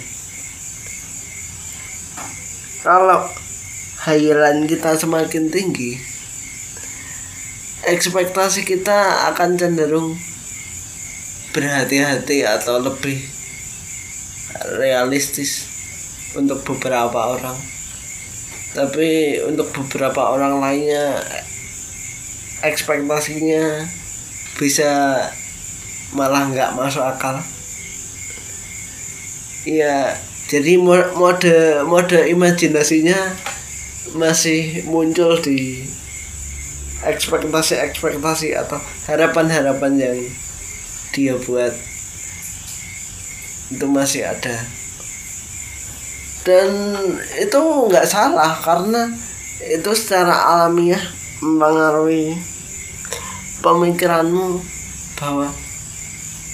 [2.86, 3.26] Kalau
[4.06, 6.13] hayalan kita semakin tinggi
[7.88, 10.16] ekspektasi kita akan cenderung
[11.54, 13.22] berhati-hati atau lebih
[14.74, 15.70] realistis
[16.34, 17.54] untuk beberapa orang.
[18.74, 21.22] Tapi untuk beberapa orang lainnya
[22.66, 23.86] ekspektasinya
[24.58, 25.22] bisa
[26.10, 27.38] malah nggak masuk akal.
[29.62, 30.18] Iya
[30.50, 33.16] jadi mode mode imajinasinya
[34.18, 35.88] masih muncul di
[37.04, 40.18] ekspektasi-ekspektasi atau harapan-harapan yang
[41.14, 41.72] dia buat
[43.70, 44.56] itu masih ada.
[46.44, 46.70] Dan
[47.40, 49.08] itu nggak salah karena
[49.64, 51.00] itu secara alamiah
[51.40, 52.36] mempengaruhi
[53.64, 54.60] pemikiranmu
[55.16, 55.48] bahwa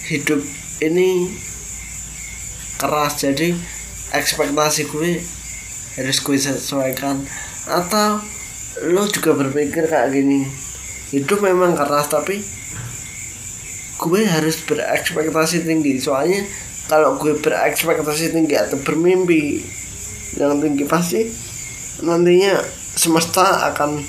[0.06, 0.38] hidup
[0.78, 1.34] ini
[2.78, 3.18] keras.
[3.18, 3.58] Jadi
[4.14, 5.18] ekspektasi gue
[5.98, 7.18] harus gue sesuaikan
[7.66, 8.22] atau
[8.88, 10.48] lo juga berpikir kayak gini
[11.10, 12.40] hidup memang keras tapi
[14.00, 16.00] gue harus berekspektasi tinggi.
[16.00, 16.40] Soalnya
[16.88, 19.60] kalau gue berekspektasi tinggi atau bermimpi
[20.40, 21.28] yang tinggi pasti
[22.00, 22.56] nantinya
[22.96, 24.00] semesta akan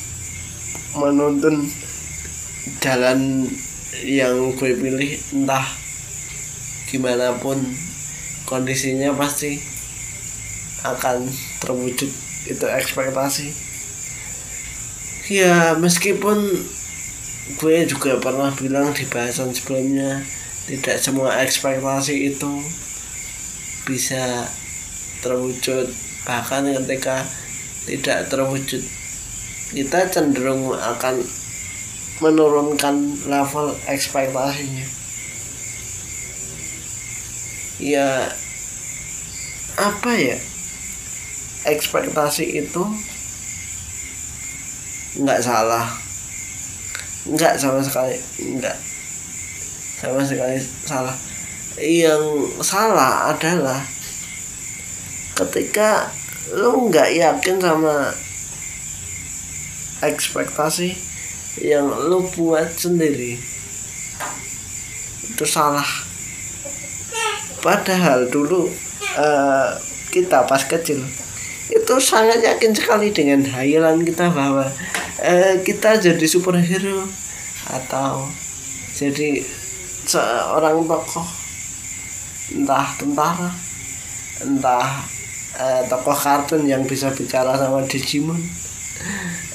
[0.95, 1.67] menuntun
[2.79, 3.49] jalan
[4.05, 5.65] yang gue pilih entah
[6.87, 7.59] gimana pun
[8.47, 9.59] kondisinya pasti
[10.87, 11.27] akan
[11.61, 12.09] terwujud
[12.47, 13.70] itu ekspektasi
[15.29, 16.37] ya meskipun
[17.59, 20.23] gue juga pernah bilang di bahasan sebelumnya
[20.65, 22.51] tidak semua ekspektasi itu
[23.83, 24.47] bisa
[25.19, 25.89] terwujud.
[26.25, 27.25] Bahkan ketika
[27.89, 28.81] tidak terwujud
[29.71, 31.23] kita cenderung akan
[32.19, 34.85] menurunkan level ekspektasinya.
[37.81, 38.35] Ya
[39.79, 40.37] apa ya?
[41.65, 42.83] Ekspektasi itu
[45.19, 45.87] nggak salah.
[47.27, 48.15] Nggak sama sekali.
[48.39, 48.77] Nggak.
[49.99, 51.15] Sama sekali salah.
[51.79, 52.23] Yang
[52.63, 53.79] salah adalah
[55.35, 56.11] ketika
[56.55, 58.11] lu nggak yakin sama
[60.01, 60.97] ekspektasi
[61.61, 63.37] yang lu buat sendiri
[65.31, 65.85] itu salah.
[67.61, 68.65] Padahal dulu
[69.17, 69.69] uh,
[70.09, 70.99] kita pas kecil
[71.71, 74.67] itu sangat yakin sekali dengan hayalan kita bahwa
[75.23, 77.07] uh, kita jadi superhero
[77.71, 78.27] atau
[78.91, 79.39] jadi
[80.03, 81.27] seorang tokoh.
[82.51, 83.51] Entah tentara
[84.43, 84.89] entah
[85.55, 88.43] uh, tokoh kartun yang bisa bicara sama Digimon.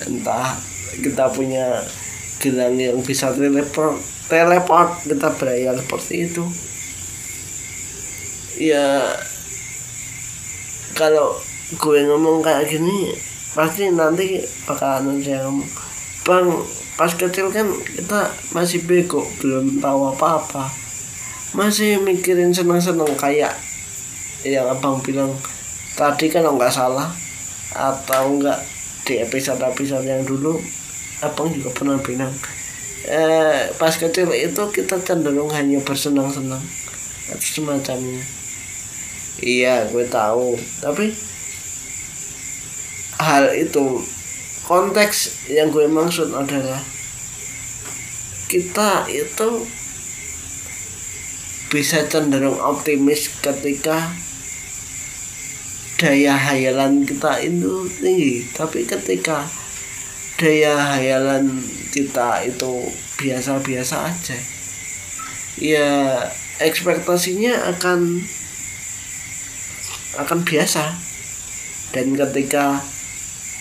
[0.09, 0.57] Entah
[1.05, 1.85] kita punya
[2.41, 4.01] gelang yang bisa teleport
[4.33, 6.45] teleport kita berayal seperti itu.
[8.57, 9.05] Ya
[10.97, 11.37] kalau
[11.75, 13.11] gue ngomong kayak gini
[13.59, 15.67] pasti nanti bakalan yang ngomong
[16.23, 16.47] bang
[16.97, 20.67] pas kecil kan kita masih bego belum tahu apa-apa.
[21.53, 23.53] Masih mikirin seneng-seneng kayak
[24.43, 25.31] yang abang bilang
[25.95, 27.13] tadi kan nggak salah
[27.77, 28.59] atau enggak
[29.05, 30.59] di episode-episode yang dulu
[31.23, 32.33] abang juga pernah bilang
[33.07, 36.63] eh, pas kecil itu kita cenderung hanya bersenang-senang.
[37.39, 38.25] Semacamnya.
[39.45, 40.57] Iya gue tahu.
[40.81, 41.13] Tapi
[43.21, 44.03] hal itu.
[44.67, 46.83] Konteks yang gue maksud adalah
[48.51, 49.63] kita itu
[51.71, 54.11] bisa cenderung optimis ketika
[56.03, 58.43] daya hayalan kita itu tinggi.
[58.51, 59.47] Tapi ketika
[60.35, 61.63] daya hayalan
[61.95, 64.39] kita itu biasa-biasa aja
[65.57, 66.21] ya
[66.61, 68.25] ekspektasinya akan
[70.17, 70.97] akan biasa.
[71.93, 72.81] Dan ketika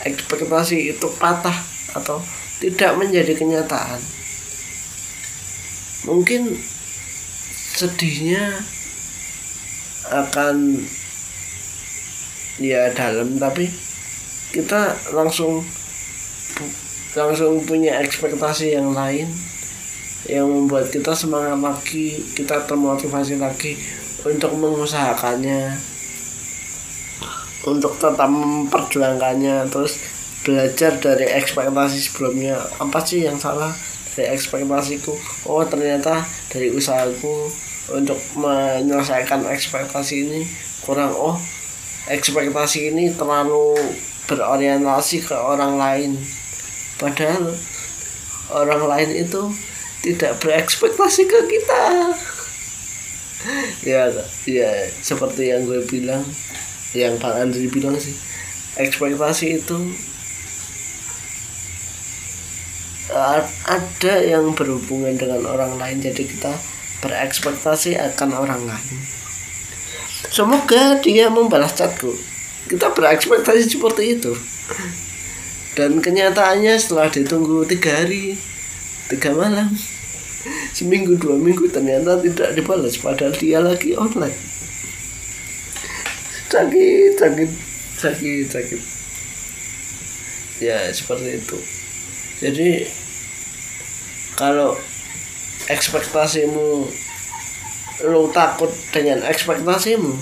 [0.05, 1.57] ekspektasi itu patah
[1.97, 2.21] atau
[2.61, 3.99] tidak menjadi kenyataan.
[6.05, 6.53] Mungkin
[7.75, 8.61] sedihnya
[10.05, 10.79] akan
[12.61, 13.67] ya dalam tapi
[14.55, 15.59] kita langsung
[17.17, 19.27] langsung punya ekspektasi yang lain
[20.29, 23.75] yang membuat kita semangat lagi kita termotivasi lagi
[24.23, 25.94] untuk mengusahakannya
[27.65, 29.97] untuk tetap memperjuangkannya terus
[30.45, 32.61] belajar dari ekspektasi sebelumnya.
[32.77, 33.73] Apa sih yang salah
[34.13, 35.11] dari ekspektasiku?
[35.49, 36.21] Oh ternyata
[36.53, 37.49] dari usahaku
[37.89, 40.41] untuk menyelesaikan ekspektasi ini
[40.85, 41.17] kurang.
[41.17, 41.41] Oh
[42.05, 43.73] ekspektasi ini terlalu
[44.29, 46.11] berorientasi ke orang lain.
[47.01, 47.57] Padahal
[48.53, 49.41] orang lain itu
[50.05, 51.81] tidak berekspektasi ke kita.
[53.85, 54.09] Ya
[54.49, 56.25] ya seperti yang gue bilang
[56.95, 58.15] yang Pak Andri bilang sih
[58.79, 59.77] ekspektasi itu
[63.65, 66.51] ada yang berhubungan dengan orang lain jadi kita
[66.99, 68.97] berekspektasi akan orang lain.
[70.33, 72.11] Semoga dia membalas chatku.
[72.65, 74.33] Kita berekspektasi seperti itu.
[75.77, 78.35] Dan kenyataannya setelah ditunggu tiga hari
[79.05, 79.69] tiga malam
[80.73, 84.33] seminggu dua minggu ternyata tidak dibalas padahal dia lagi online
[86.49, 87.51] sakit sakit
[87.97, 88.81] sakit sakit
[90.63, 91.57] ya seperti itu.
[92.43, 92.69] Jadi
[94.35, 94.75] kalau
[95.71, 96.87] ekspektasimu
[98.11, 100.13] lo takut dengan ekspektasimu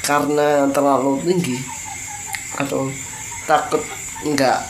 [0.00, 1.60] karena terlalu tinggi
[2.56, 2.88] atau
[3.44, 3.84] takut
[4.24, 4.64] enggak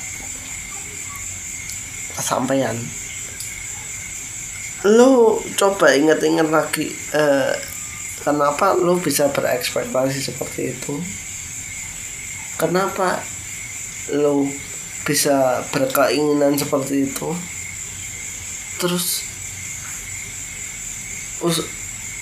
[2.20, 2.76] sampean
[4.84, 7.54] lo coba ingat-ingat lagi eh,
[8.20, 10.94] kenapa lo bisa berekspektasi seperti itu?
[12.60, 13.24] Kenapa
[14.12, 14.44] lo
[15.08, 17.28] bisa berkeinginan seperti itu?
[18.80, 19.24] Terus
[21.40, 21.64] us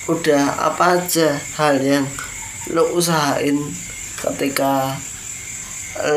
[0.09, 2.07] udah apa aja hal yang
[2.71, 3.59] lo usahain
[4.17, 4.95] ketika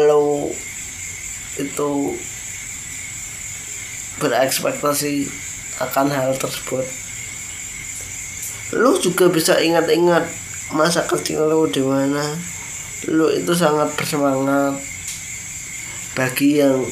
[0.07, 0.49] lo
[1.61, 2.17] itu
[4.23, 5.29] berekspektasi
[5.83, 7.02] akan hal tersebut
[8.73, 10.25] lu juga bisa ingat-ingat
[10.73, 12.25] masa kecil lu di mana.
[13.13, 14.81] Lu itu sangat bersemangat.
[16.13, 16.85] Bagi yang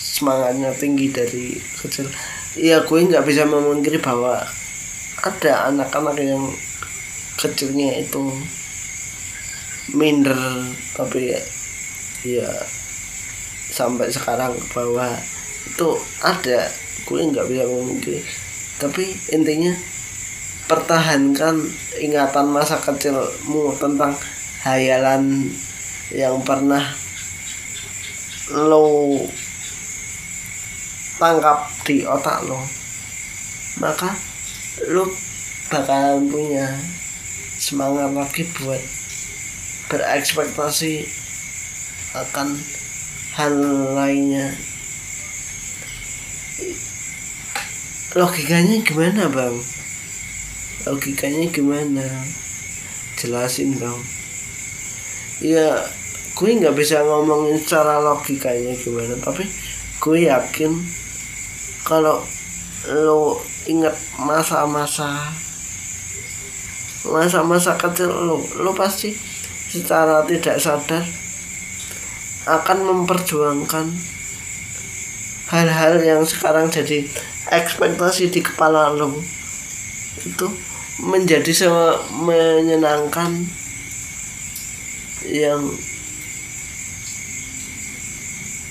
[0.00, 2.08] semangatnya tinggi dari kecil.
[2.56, 4.40] Ya gue nggak bisa memungkiri bahwa
[5.20, 6.44] ada anak-anak yang
[7.36, 8.32] kecilnya itu
[9.92, 10.36] minder
[10.96, 11.40] tapi ya,
[12.24, 12.50] ya
[13.72, 15.12] sampai sekarang bahwa
[15.68, 15.88] itu
[16.24, 16.72] ada.
[17.04, 18.00] Gue nggak bisa ngomong
[18.76, 19.72] tapi intinya
[20.66, 21.62] pertahankan
[22.02, 24.10] ingatan masa kecilmu tentang
[24.66, 25.46] hayalan
[26.10, 26.82] yang pernah
[28.50, 29.22] lo
[31.22, 32.58] tangkap di otak lo.
[33.78, 34.10] Maka
[34.90, 35.06] lo
[35.70, 36.66] bakalan punya
[37.58, 38.82] semangat lagi buat
[39.86, 41.06] berekspektasi
[42.18, 42.58] akan
[43.38, 43.54] hal
[43.94, 44.50] lainnya.
[48.18, 49.75] Logikanya gimana bang
[50.86, 52.06] logikanya gimana?
[53.16, 54.00] Jelasin bang
[55.44, 55.84] ya
[56.36, 59.44] gue nggak bisa ngomongin secara logikanya gimana tapi
[60.00, 60.72] gue yakin
[61.84, 62.24] kalau
[62.88, 65.32] lo inget masa-masa
[67.08, 69.12] masa-masa kecil lo lo pasti
[69.72, 71.04] secara tidak sadar
[72.46, 73.86] akan memperjuangkan
[75.50, 77.06] hal-hal yang sekarang jadi
[77.50, 79.14] ekspektasi di kepala lo.
[80.22, 80.50] Itu
[80.96, 83.44] menjadi sama menyenangkan
[85.28, 85.60] yang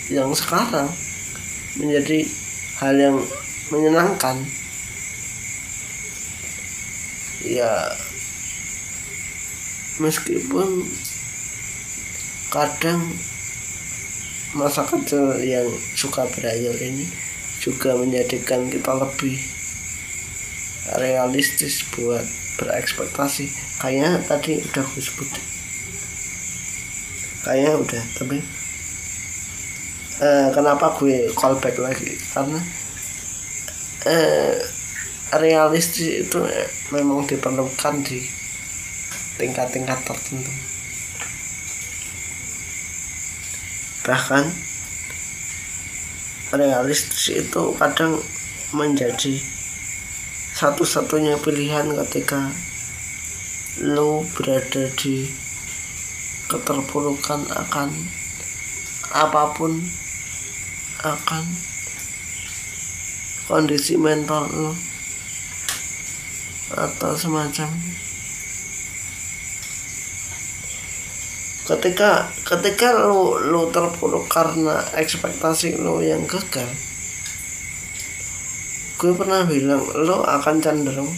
[0.09, 0.89] yang sekarang
[1.77, 2.25] menjadi
[2.81, 3.17] hal yang
[3.69, 4.37] menyenangkan.
[7.45, 7.93] Ya
[10.01, 10.89] meskipun
[12.49, 13.01] kadang
[14.57, 17.05] masa kecil yang suka berayal ini
[17.61, 19.54] juga menjadikan kita lebih
[20.93, 22.25] realistis buat
[22.61, 23.49] berekspektasi.
[23.81, 25.29] Kayaknya tadi udah gue sebut.
[27.45, 28.37] Kayaknya udah tapi
[30.21, 32.13] uh, kenapa gue callback lagi?
[32.33, 32.59] Karena
[34.05, 34.55] uh,
[35.41, 36.39] realistis itu
[36.93, 38.21] memang diperlukan di
[39.35, 40.53] tingkat-tingkat tertentu.
[44.05, 44.43] Bahkan
[46.55, 48.21] realistis itu kadang
[48.71, 49.54] menjadi
[50.55, 52.47] satu-satunya pilihan ketika
[53.83, 55.27] lo berada di
[56.47, 57.91] keterpurukan akan
[59.11, 59.75] apa pun
[61.03, 61.43] akan
[63.51, 64.71] kondisi mental lo
[66.71, 67.67] atau semacam.
[71.67, 76.94] Ketika ketika lo lo terpuruk karena ekspektasi lo yang gagal
[78.95, 81.11] gue pernah bilang lo akan cenderung.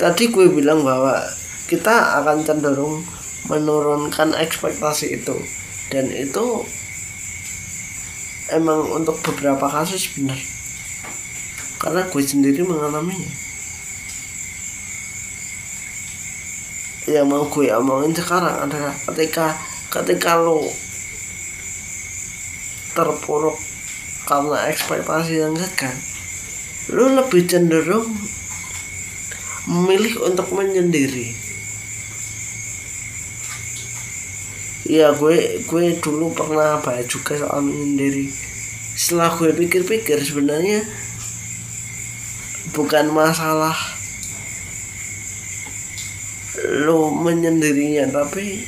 [0.00, 1.20] Tadi gue bilang bahwa
[1.68, 3.04] kita akan cenderung
[3.52, 5.36] menurunkan ekspektasi itu.
[5.92, 6.64] Dan itu
[8.56, 10.40] emang untuk beberapa kasus benar.
[11.76, 13.32] Karena gue sendiri mengalaminya.
[17.04, 18.64] Yang mau gue omongin sekarang.
[18.64, 19.52] Adalah ketika
[19.92, 20.64] ketika lo
[22.96, 23.60] terpuruk
[24.24, 26.13] karena ekspektasi yang gagal
[26.92, 28.12] lo lebih cenderung
[29.64, 31.32] memilih untuk menyendiri.
[34.84, 38.28] Ya gue gue dulu pernah bahas juga soal menyendiri.
[38.94, 40.84] Setelah gue pikir-pikir sebenarnya
[42.76, 43.76] bukan masalah
[46.84, 48.60] lo menyendirinya tapi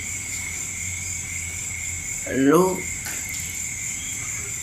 [2.49, 2.81] lo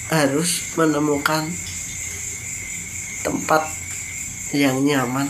[0.10, 1.48] harus menemukan
[3.24, 3.66] tempat
[4.54, 5.26] yang nyaman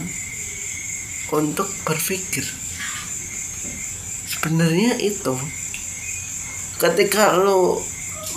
[1.32, 2.44] untuk berpikir.
[4.28, 5.38] Sebenarnya itu
[6.82, 7.80] ketika lo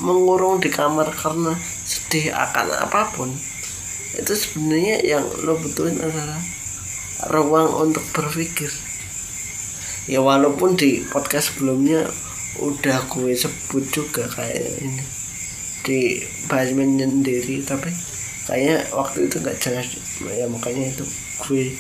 [0.04, 1.56] mengurung di kamar karena
[1.88, 3.32] sedih akan apa pun
[4.16, 6.40] itu sebenarnya yang lo butuhin adalah
[7.32, 8.70] ruang untuk berpikir.
[10.06, 12.06] Ya walaupun di podcast sebelumnya
[12.62, 15.04] udah gue sebut juga kayak ini
[15.84, 17.92] dibahas menyendiri tapi
[18.46, 19.86] kayaknya waktu itu nggak jelas
[20.22, 21.04] ya makanya itu
[21.46, 21.74] gue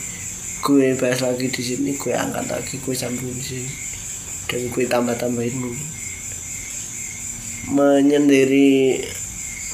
[0.66, 3.70] gue bahas lagi di sini gue angkat lagi gue sambung di sini.
[4.46, 5.86] Dan gue tambah tambahin mungkin
[7.66, 9.02] menyendiri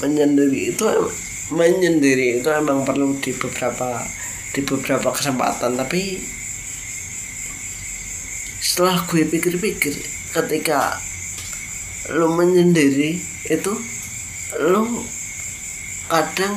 [0.00, 0.84] menyendiri itu
[1.52, 4.00] menyendiri itu emang perlu di beberapa
[4.56, 6.16] di beberapa kesempatan tapi
[8.64, 9.92] setelah gue pikir-pikir
[10.32, 10.96] ketika
[12.16, 13.20] lo menyendiri
[13.52, 13.72] itu
[14.56, 14.88] lo
[16.08, 16.56] kadang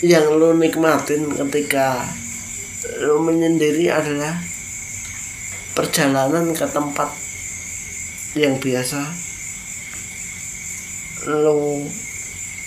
[0.00, 2.08] yang lo nikmatin ketika
[3.04, 4.40] lo menyendiri adalah
[5.76, 7.12] perjalanan ke tempat
[8.32, 9.04] yang biasa.
[11.28, 11.84] Lo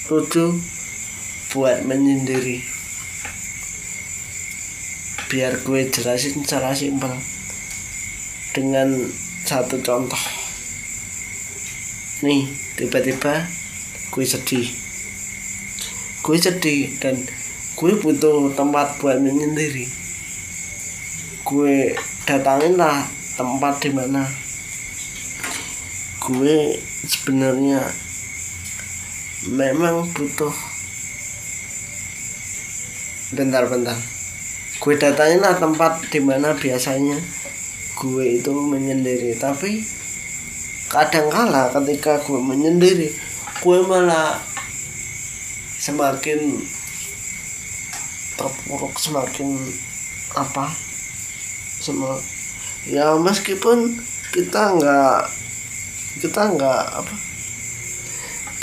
[0.05, 0.53] tuju
[1.57, 2.61] buat menyendiri.
[5.33, 7.17] Biar gue jelasin secara simpel.
[8.53, 8.93] Dengan
[9.41, 10.21] satu contoh.
[12.21, 12.45] Nih
[12.77, 13.49] tiba-tiba
[14.13, 14.92] gue sedih
[16.23, 17.19] gue sedih dan
[17.75, 19.83] gue butuh tempat buat menyendiri
[21.43, 23.03] gue datangin lah
[23.35, 24.23] tempat di mana
[26.23, 27.83] gue sebenarnya
[29.51, 30.55] memang butuh.
[33.35, 33.97] Bentar-bentar
[34.79, 37.19] gue datangin lah tempat di mana biasanya
[37.99, 39.83] gue itu menyendiri tapi
[40.87, 43.09] kadang kala ketika gue menyendiri
[43.63, 44.37] gue malah
[45.83, 46.63] semakin
[48.39, 49.51] terpuruk semakin
[50.39, 50.71] apa?
[51.83, 52.15] Semua
[52.87, 53.91] ya meskipun
[54.31, 55.27] kita nggak
[56.23, 57.15] kita nggak apa?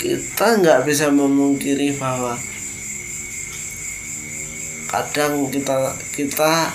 [0.01, 2.33] Kita nggak bisa memungkiri bahwa
[4.89, 6.73] kadang kita kita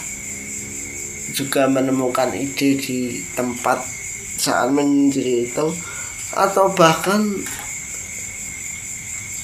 [1.35, 3.83] juga menemukan ide di tempat
[4.39, 5.67] saat menyendiri itu
[6.39, 7.27] atau bahkan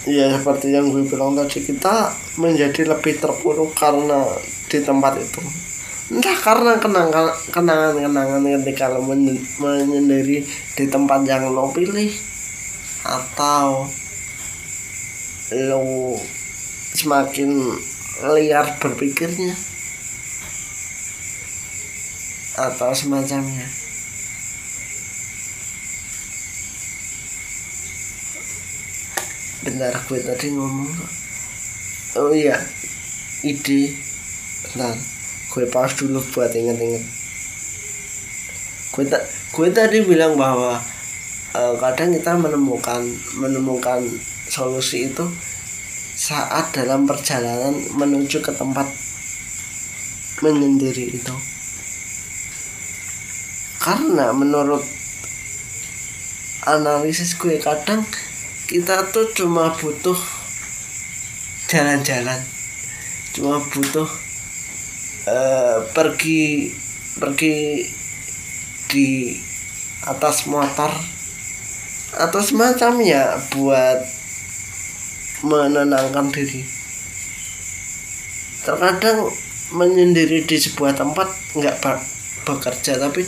[0.09, 4.27] ya seperti yang gue bilang tadi kita menjadi lebih terpuruk karena
[4.67, 5.43] di tempat itu.
[6.13, 10.45] Entah karena kenangan kenangan kenangan ketika lo menyendiri
[10.77, 12.11] di tempat yang lo pilih
[13.07, 13.87] atau
[15.57, 16.19] lo
[16.93, 17.51] semakin
[18.37, 19.57] liar berpikirnya
[22.53, 23.82] atau semacamnya
[29.63, 30.91] bentar gue tadi ngomong.
[32.19, 32.59] Oh iya
[33.47, 33.95] ide.
[34.67, 34.95] Bentar
[35.53, 37.05] gue pause dulu buat inget-inget.
[38.93, 39.23] Gue tak
[39.55, 40.83] gue tadi bilang bahwa
[41.55, 43.07] uh, kadang kita menemukan
[43.39, 44.03] menemukan
[44.51, 45.25] solusi itu
[46.19, 48.91] saat dalam perjalanan menuju ke tempat
[50.43, 51.37] menyendiri itu.
[53.83, 54.83] Karena menurut
[56.67, 58.07] analisis gue kadang
[58.73, 60.17] kita tuh cuma butuh
[61.69, 62.41] jalan-jalan.
[63.37, 64.09] Cuma butuh
[65.29, 66.73] uh, pergi
[67.21, 67.85] pergi
[68.89, 69.37] di
[70.09, 70.89] atas motor
[72.17, 74.01] atau semacamnya buat
[75.45, 76.65] menenangkan diri.
[78.65, 79.29] Terkadang
[79.77, 81.29] menyendiri di sebuah tempat
[81.61, 81.77] nggak
[82.49, 83.21] bekerja tapi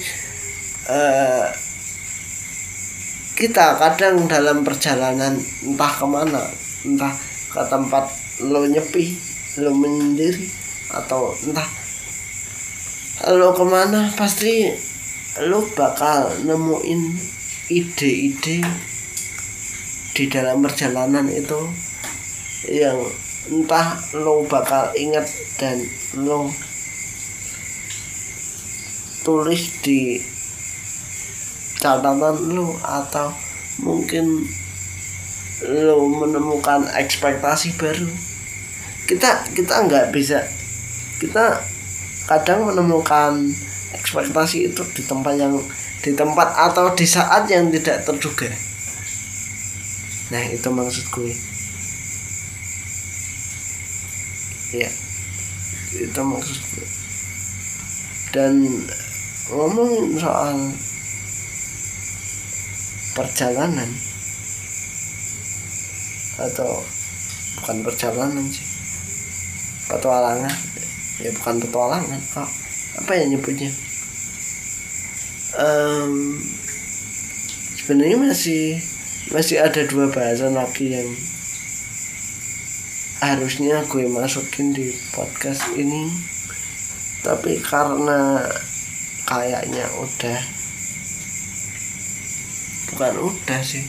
[0.88, 1.52] uh,
[3.44, 6.40] kita kadang dalam perjalanan entah ke mana
[6.88, 7.12] entah
[7.52, 8.08] ke tempat
[8.48, 9.12] lo nyepi
[9.60, 10.48] lo menyendiri
[10.88, 11.68] atau entah
[13.36, 14.72] lo ke mana pasti
[15.44, 17.02] lo bakal nemuin
[17.68, 18.64] ide-ide
[20.16, 21.60] di dalam perjalanan itu
[22.72, 22.96] yang
[23.52, 25.28] entah lo bakal ingat
[25.60, 25.84] dan
[26.16, 26.48] lo
[29.20, 30.32] tulis di
[31.84, 33.28] catatan lu atau
[33.84, 34.40] mungkin
[35.68, 38.08] lu menemukan ekspektasi baru?
[39.04, 40.40] Kita kita nggak bisa
[41.20, 41.60] kita
[42.24, 43.36] kadang menemukan
[43.92, 45.60] ekspektasi itu di tempat yang
[46.00, 48.48] di tempat atau di saat yang tidak terduga.
[50.32, 51.32] Nah itu maksud gue.
[54.72, 54.88] Ya
[55.94, 56.88] itu maksud gue.
[58.32, 58.66] Dan
[59.52, 60.56] ngomongin soal
[63.14, 63.88] perjalanan.
[66.36, 66.82] Atau
[67.62, 68.66] bukan perjalanan sih.
[69.88, 70.54] Petualangan.
[71.22, 72.50] Ya bukan petualangan oh,
[72.98, 73.70] apa ya nyebutnya?
[75.54, 76.42] Um,
[77.78, 78.82] sebenarnya masih
[79.30, 81.06] masih ada dua bahasan lagi yang
[83.22, 86.10] harusnya gue masukin di podcast ini.
[87.22, 88.42] Tapi karena
[89.24, 90.63] kayaknya udah
[92.94, 93.82] bukan udah sih.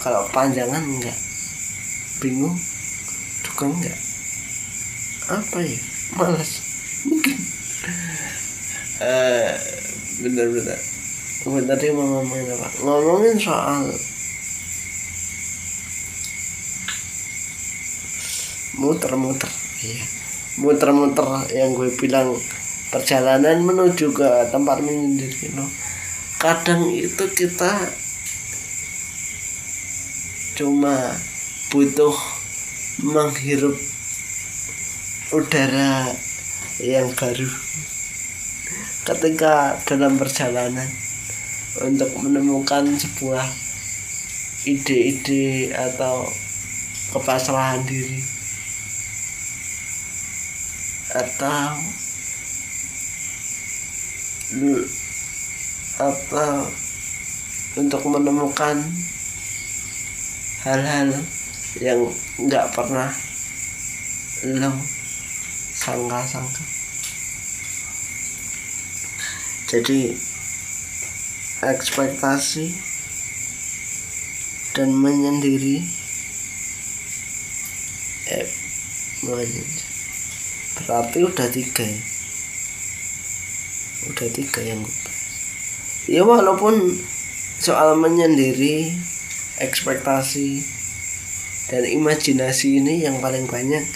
[0.00, 1.12] Kalau panjangan enggak.
[2.24, 2.56] Bingung.
[3.44, 3.98] Juga enggak?
[5.28, 5.78] Apa ya?
[6.16, 6.50] Malas
[7.04, 7.36] mungkin.
[9.04, 9.52] Eh
[10.24, 10.80] bener-bener
[11.40, 12.68] gue tadi mau ngomongin apa?
[12.84, 13.84] Ngomongin soal
[18.80, 19.52] muter-muter.
[19.84, 20.04] Iya.
[20.64, 22.32] Muter-muter yang gue bilang
[22.88, 25.64] perjalanan menuju ke tempat menyendiri you
[26.40, 27.92] kadang itu kita
[30.56, 31.12] cuma
[31.68, 32.16] butuh
[33.04, 33.76] menghirup
[35.36, 36.08] udara
[36.80, 37.44] yang baru
[39.04, 40.88] ketika dalam perjalanan
[41.84, 43.44] untuk menemukan sebuah
[44.64, 46.28] ide-ide atau
[47.16, 48.20] kepasrahan diri.
[51.10, 51.74] Atau
[56.00, 56.64] atau
[57.76, 58.80] untuk menemukan
[60.64, 61.12] hal-hal
[61.76, 62.00] yang
[62.40, 63.12] nggak pernah
[64.48, 64.72] lo
[65.76, 66.64] sangka-sangka.
[69.70, 70.16] Jadi
[71.60, 72.66] ekspektasi
[74.72, 75.84] dan menyendiri
[78.32, 78.48] eh,
[80.80, 82.02] berarti udah tiga ya?
[84.08, 84.80] Udah tiga yang
[86.10, 86.74] ya walaupun
[87.62, 88.90] soal menyendiri
[89.62, 90.58] ekspektasi
[91.70, 93.86] dan imajinasi ini yang paling banyak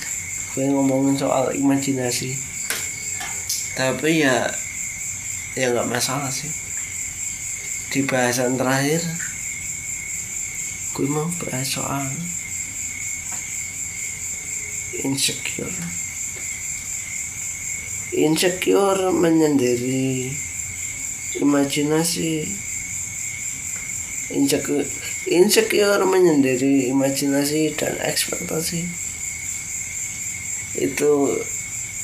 [0.55, 2.39] gue ngomongin soal imajinasi.
[3.75, 4.47] Tapi ya
[5.59, 6.47] ya nggak masalah sih.
[7.91, 9.03] Di bahasan terakhir
[10.95, 12.07] gue mau bahas soal
[15.03, 15.75] insecure.
[18.15, 20.31] Insecure menyendiri
[21.41, 22.47] imajinasi.
[24.35, 24.89] Insecure
[25.29, 28.85] insecure menyendiri imajinasi dan ekspektasi.
[30.77, 31.41] Itu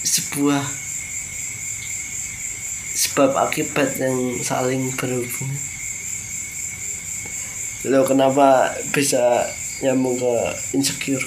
[0.04, 0.64] sebuah
[2.96, 5.60] sebab akibat yang saling berhubungan.
[7.88, 9.48] Lo kenapa bisa
[9.80, 10.34] nyambung ke
[10.76, 11.24] insecure?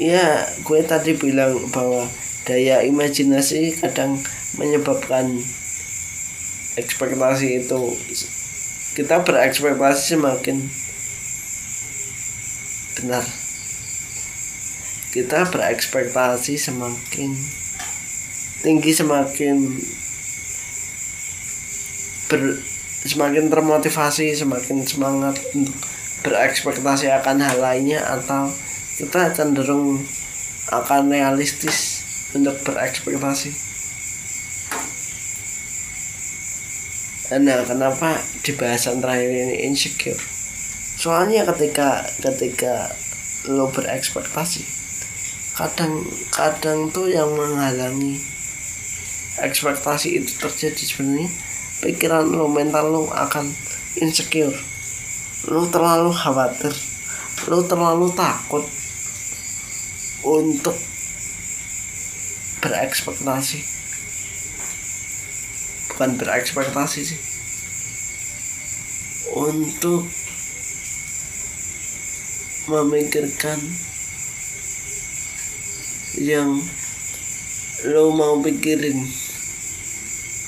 [0.00, 2.10] Ya gue tadi bilang bahwa
[2.46, 4.18] daya imajinasi kadang
[4.58, 5.38] menyebabkan
[6.78, 7.80] ekspektasi itu.
[8.98, 10.56] Kita berekspektasi semakin
[12.98, 13.24] benar.
[15.10, 17.30] Kita berekspektasi semakin
[18.60, 19.56] tinggi semakin
[22.28, 22.60] ber,
[23.08, 25.74] semakin termotivasi semakin semangat untuk
[26.20, 28.52] berekspektasi akan hal lainnya atau
[29.00, 30.04] kita cenderung
[30.68, 32.04] akan realistis
[32.36, 33.69] untuk berekspektasi
[37.38, 40.18] nah kenapa di bahasan terakhir ini insecure.
[40.98, 42.90] Soalnya ketika ketika
[43.46, 44.66] lo berekspektasi
[45.54, 46.02] kadang
[46.34, 48.18] kadang tuh yang menghalangi
[49.38, 51.30] ekspektasi itu terjadi sebenarnya
[51.86, 53.46] pikiran lo mental lo akan
[54.02, 54.58] insecure.
[55.46, 56.74] Lo terlalu khawatir
[57.46, 58.66] lo terlalu takut
[60.26, 60.74] untuk
[62.60, 63.69] berekspektasi
[66.00, 67.20] bukan berekspektasi sih.
[69.36, 70.08] Untuk
[72.72, 73.60] memikirkan
[76.24, 76.56] yang
[77.92, 78.96] lo mau pikirin.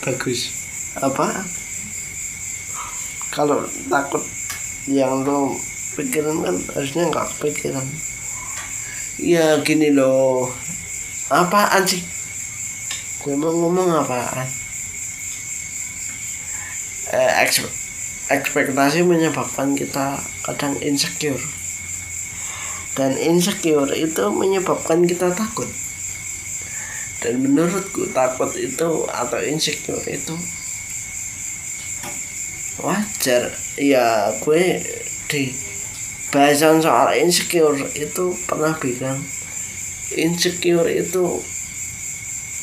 [0.00, 0.56] Bagus.
[1.04, 1.44] Apa?
[3.36, 4.24] Kalau takut
[4.88, 5.52] yang lo
[6.00, 7.84] pikiran kan harusnya nggak kepikiran.
[9.20, 10.48] Ya gini loh.
[11.28, 12.00] Apaan sih?
[13.20, 14.61] Gue mau ngomong apaan
[17.12, 17.68] eh, ekspe
[18.32, 20.16] ekspektasi menyebabkan kita
[20.48, 21.40] kadang insecure.
[22.96, 25.68] Dan insecure itu menyebabkan kita takut.
[27.20, 30.34] Dan menurutku takut itu atau insecure itu
[32.80, 33.52] wajar.
[33.76, 34.80] Ya gue
[35.28, 35.52] di
[36.32, 39.20] bahasan soal insecure itu pernah bilang
[40.16, 41.40] insecure itu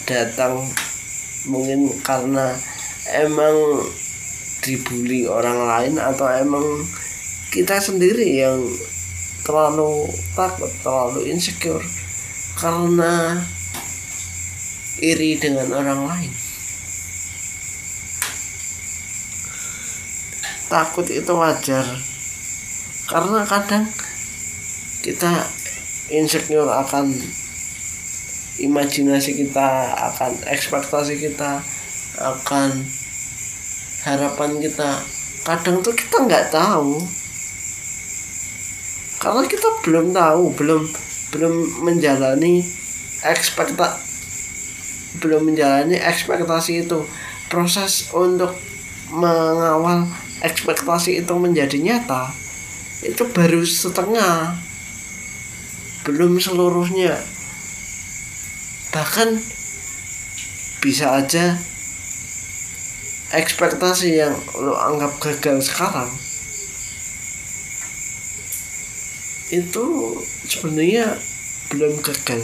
[0.05, 0.65] datang
[1.45, 2.57] mungkin karena
[3.13, 3.85] emang
[4.64, 6.64] dibully orang lain atau emang
[7.49, 8.60] kita sendiri yang
[9.41, 10.05] terlalu
[10.38, 11.82] takut terlalu insecure
[12.60, 13.39] karena
[14.99, 16.32] iri dengan orang lain?
[20.70, 21.86] Takut itu wajar
[23.10, 23.89] karena kadang
[25.01, 25.49] kita
[26.14, 27.10] insecure akan
[28.62, 31.64] imajinasi kita akan ekspektasi kita
[32.20, 32.86] akan
[34.07, 34.99] harapan kita.
[35.43, 36.99] Kadang tuh kita nggak tahu.
[39.19, 40.81] Karena kita belum tahu belum
[41.35, 42.63] belum menjalani
[43.27, 43.99] ekspekta
[45.19, 47.03] belum menjalani ekspektasi itu.
[47.49, 48.53] Proses untuk
[49.09, 50.05] mengawal
[50.45, 52.29] ekspektasi itu menjadi nyata
[52.99, 54.59] itu baru setengah
[56.03, 57.15] belum seluruhnya.
[58.91, 59.29] Bahkan
[60.83, 61.55] bisa aja
[63.30, 66.09] ekspektasi yang lo anggap gagal sekarang
[69.49, 69.86] itu
[70.45, 71.17] sebenarnya
[71.73, 72.41] belum gagal.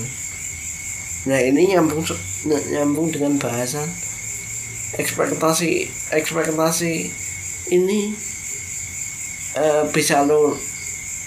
[1.30, 2.06] Nah ini nyambung
[2.46, 3.86] nyambung dengan bahasan
[4.98, 7.10] ekspektasi ekspektasi
[7.74, 8.14] ini
[9.58, 10.54] uh, bisa lo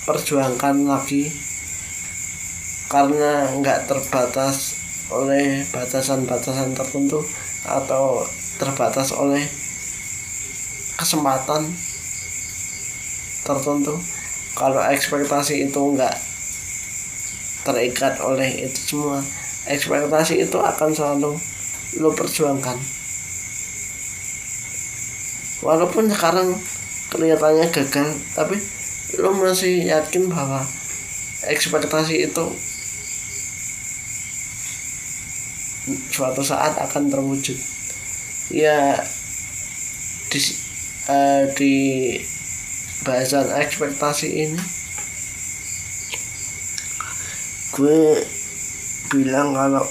[0.07, 1.31] perjuangkan lagi
[2.89, 4.79] karena nggak terbatas
[5.11, 7.21] oleh batasan-batasan tertentu
[7.67, 8.25] atau
[8.59, 9.47] terbatas oleh
[10.99, 11.63] kesempatan
[13.47, 13.95] tertentu.
[14.59, 16.19] Kalau ekspektasi itu enggak
[17.63, 19.23] terikat oleh itu semua
[19.71, 21.33] ekspektasi itu akan selalu
[22.03, 22.75] lo perjuangkan.
[25.63, 26.59] Walaupun sekarang
[27.15, 28.59] kelihatannya gagal tapi
[29.23, 30.67] lo masih yakin bahwa
[31.47, 32.45] ekspektasi itu
[36.13, 37.78] suatu saat akan terwujud
[38.49, 38.97] ya
[40.33, 40.41] di
[41.09, 41.75] uh, di
[43.05, 44.61] bahasan ekspektasi ini
[47.77, 48.25] gue
[49.13, 49.85] bilang kalau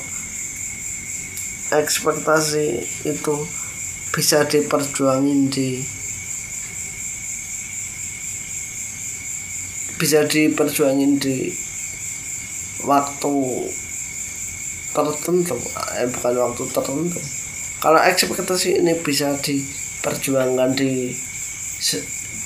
[1.73, 3.35] ekspektasi itu
[4.13, 5.85] bisa diperjuangin di
[9.97, 11.53] bisa diperjuangin di
[12.85, 13.33] waktu
[14.93, 15.57] tertentu
[16.01, 17.21] eh, bukan waktu tertentu
[17.77, 21.13] kalau ekspektasi ini bisa diperjuangkan di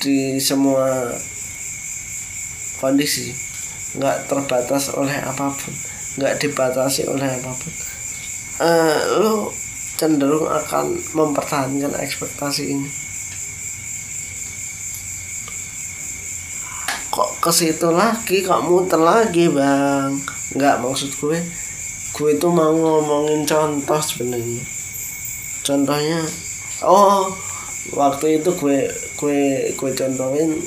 [0.03, 1.07] di semua
[2.83, 3.31] kondisi.
[3.95, 5.73] Nggak terbatas oleh apa pun.
[6.19, 7.73] Nggak dibatasi oleh apa pun.
[8.61, 9.33] Uh, lo
[9.95, 12.89] cenderung akan mempertahankan ekspektasi ini.
[17.07, 18.43] Kok ke situ lagi?
[18.43, 20.11] Kok muter lagi bang?
[20.59, 21.39] Nggak maksud gue
[22.11, 24.80] gue itu mau ngomongin contoh sebenarnya
[25.61, 26.21] contohnya
[26.85, 27.29] oh
[27.93, 29.39] waktu itu gue gue
[29.73, 30.57] gue contohin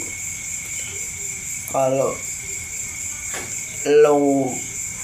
[1.71, 2.15] kalau
[4.03, 4.17] lo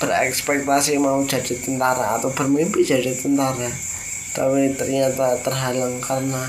[0.01, 3.69] berekspektasi mau jadi tentara atau bermimpi jadi tentara
[4.31, 6.47] tapi ternyata terhalang karena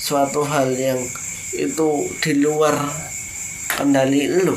[0.00, 1.00] suatu hal yang
[1.56, 2.76] itu di luar
[3.72, 4.56] kendali lo.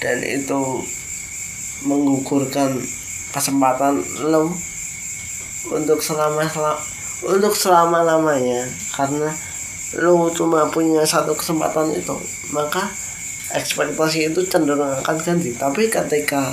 [0.00, 0.60] Dan itu
[1.84, 2.78] menggugurkan
[3.32, 4.54] kesempatan lo
[5.72, 6.46] untuk selama
[7.24, 9.32] untuk selama lamanya karena
[10.02, 12.16] lo cuma punya satu kesempatan itu
[12.52, 12.90] maka
[13.54, 15.54] ekspektasi itu cenderung akan ganti.
[15.54, 16.50] Tapi ketika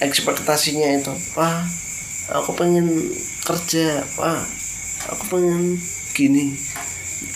[0.00, 1.64] ekspektasinya itu wah
[2.30, 3.08] aku pengen
[3.44, 4.44] kerja wah
[5.08, 5.80] aku pengen
[6.12, 6.52] gini.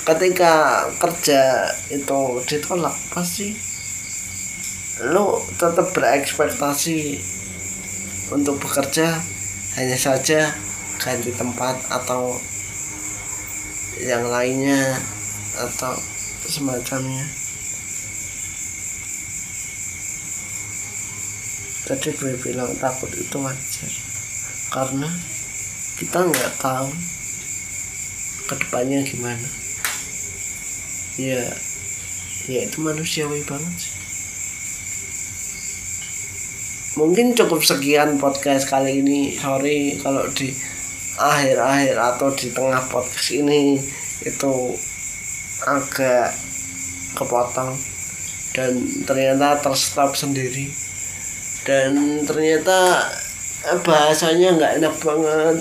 [0.04, 3.56] Ketika kerja itu ditolak pasti
[5.10, 7.18] lo tetap berekspektasi
[8.32, 9.16] untuk bekerja
[9.74, 10.54] hanya saja
[11.02, 12.38] ganti tempat atau
[13.98, 14.98] yang lainnya
[15.58, 15.94] atau
[16.46, 17.26] semacamnya.
[21.84, 23.92] Tadi gue bilang takut itu wajar.
[24.70, 25.10] Karena
[25.98, 26.88] kita nggak tahu
[28.46, 29.48] ke depannya gimana.
[31.18, 31.50] Ya
[32.44, 33.93] ya itu manusiawi banget sih
[36.95, 39.34] mungkin cukup sekian podcast kali ini.
[39.34, 40.55] Sorry kalau di
[41.18, 43.78] akhir-akhir atau di tengah podcast ini
[44.22, 44.55] itu
[45.66, 46.30] agak
[47.18, 47.74] kepotong.
[48.55, 50.70] Dan ternyata terstop sendiri.
[51.66, 53.03] Dan ternyata
[53.82, 55.57] bahasanya nggak enak banget.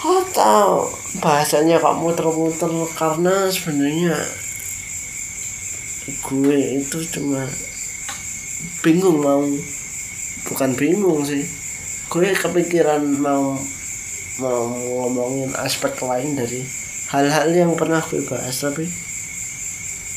[0.00, 0.88] Atau
[1.20, 2.72] bahasanya kok muter-muter?
[2.96, 4.16] Karena sebenarnya
[6.06, 7.44] gue itu cuma
[8.80, 9.42] bingung mau
[10.46, 11.42] bukan bingung sih.
[12.06, 13.58] Gue kepikiran mau
[14.38, 16.60] mau ngomongin aspek lain dari
[17.08, 18.84] hal-hal yang pernah gue bahas tapi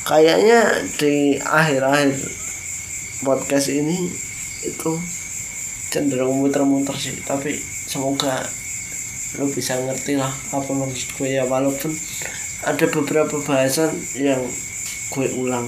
[0.04, 2.18] kayaknya di akhir-akhir
[3.24, 4.10] podcast ini
[4.66, 4.92] itu
[5.90, 7.18] cenderung muter-muter sih.
[7.26, 8.46] Tapi semoga
[9.38, 11.44] lo bisa ngerti lah apa maksud gue ya.
[11.46, 11.92] Walaupun
[12.66, 14.42] ada beberapa bahasan yang
[15.10, 15.66] gue ulang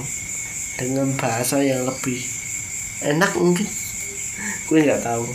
[0.78, 2.31] dengan bahasa yang lebih
[3.06, 3.68] enak mungkin.
[4.66, 5.26] Gue nggak tahu.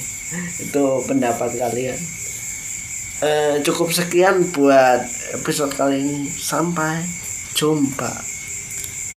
[0.59, 1.99] Itu pendapat kalian.
[3.17, 5.01] Eh, cukup sekian buat
[5.33, 6.21] episode kali ini.
[6.29, 7.01] Sampai
[7.57, 8.26] jumpa